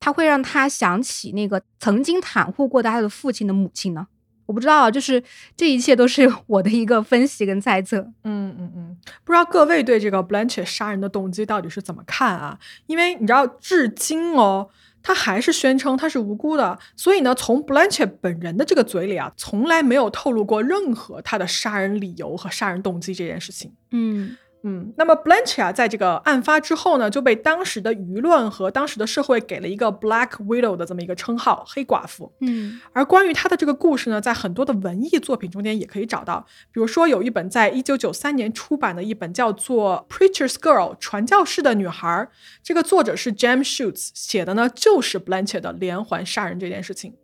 [0.00, 4.06] 她会让他想起那个曾经袒护过他的父亲的母亲呢？
[4.46, 5.22] 我不知道，就是
[5.54, 7.98] 这一切都是我的一个分析跟猜测。
[8.24, 12.58] 嗯嗯嗯，不知道各位对这个 Blanche 杀人的动机到底是怎么看啊？
[12.86, 14.70] 因为你知道，至今哦。
[15.02, 23.72] 他还是宣称他是无辜的，所以呢，从 Blanche 本人的这个嘴里啊，从来没有透露过任何他的杀人理由和杀人动机这件事情。
[23.90, 24.36] 嗯。
[24.64, 32.32] 嗯，那么 Blanche 啊，在这个案发之后呢，就被当时的舆论和当时的社会给了一个 Black Widow 的这么一个称号，黑寡妇。
[32.40, 42.28] 嗯，而关于她的这个故事呢，在很多的文艺作品中间也可以找到，比如说有一本在一九九三年出版的一本叫做《Preacher's Girl》传教士的女孩，
[42.62, 47.14] 这个作者是 James Schutz 写的呢，就是 Blanche 的连环杀人这件事情。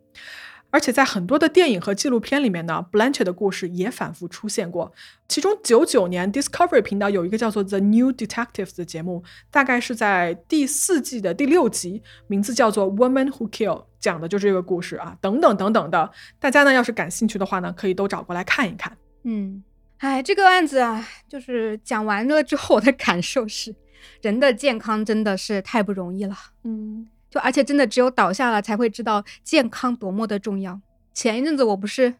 [0.71, 4.93] 而且在很多的电影和纪录片里面呢，Blanche 的故事也反复出现过。
[5.27, 15.17] 其中，九九年 Discovery 频道有一个叫做《The New Detectives》的节目，大概是在第四季的第六集，名字叫做《Woman Who Kill》，讲的就是这个故事啊。
[15.19, 18.95] 等等等等的，大家呢要是感兴趣的话呢，可以都找过来看一看。
[19.23, 19.63] 嗯，
[19.97, 23.75] 哎，这个案子啊，就是讲完了之后，我的感受是，
[24.21, 26.35] 人的健康真的是太不容易了。
[26.63, 27.07] 嗯。
[27.29, 30.79] 就而且真的只有倒下了才会知道健康多么的重要。
[31.13, 32.13] 前一阵子我不是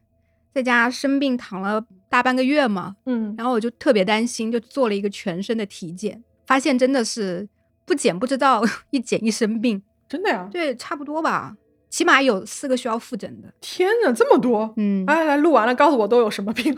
[0.53, 7.47] 在家生病躺了大半个月嘛，嗯，然后我就特别担心，就做了一个全身的体检，发现真的是
[7.86, 9.82] 不检不知道， 一检一生病。
[10.07, 10.47] 真的呀？
[10.51, 11.55] 对，差不多吧，
[11.89, 13.53] 起码有四个需要复诊的。
[13.62, 14.74] 天哪，这么多！
[14.78, 16.76] 嗯，来来，录完了告诉我都有什么病？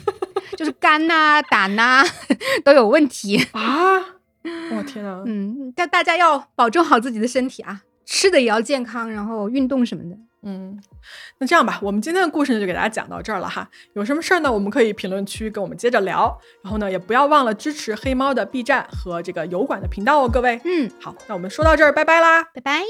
[0.56, 2.04] 就是肝呐、胆呐
[2.62, 3.98] 都有问题啊。
[4.76, 10.16] 我天呐，嗯，但大家要保重好自己的身体啊，吃的也要健康，然后运动什么的。
[10.46, 10.78] 嗯，
[11.38, 13.66] 那这样吧，我们今天的故事呢就给大家讲到这儿了哈。
[13.94, 16.38] 有什么事儿呢，我们可以评论区跟我们接着聊。
[16.62, 20.60] 然后呢，也不要忘了支持黑猫的 B 站和这个油管的频道哦，各位。
[20.64, 22.82] 嗯，好，那我们说到这儿，拜拜啦，拜拜。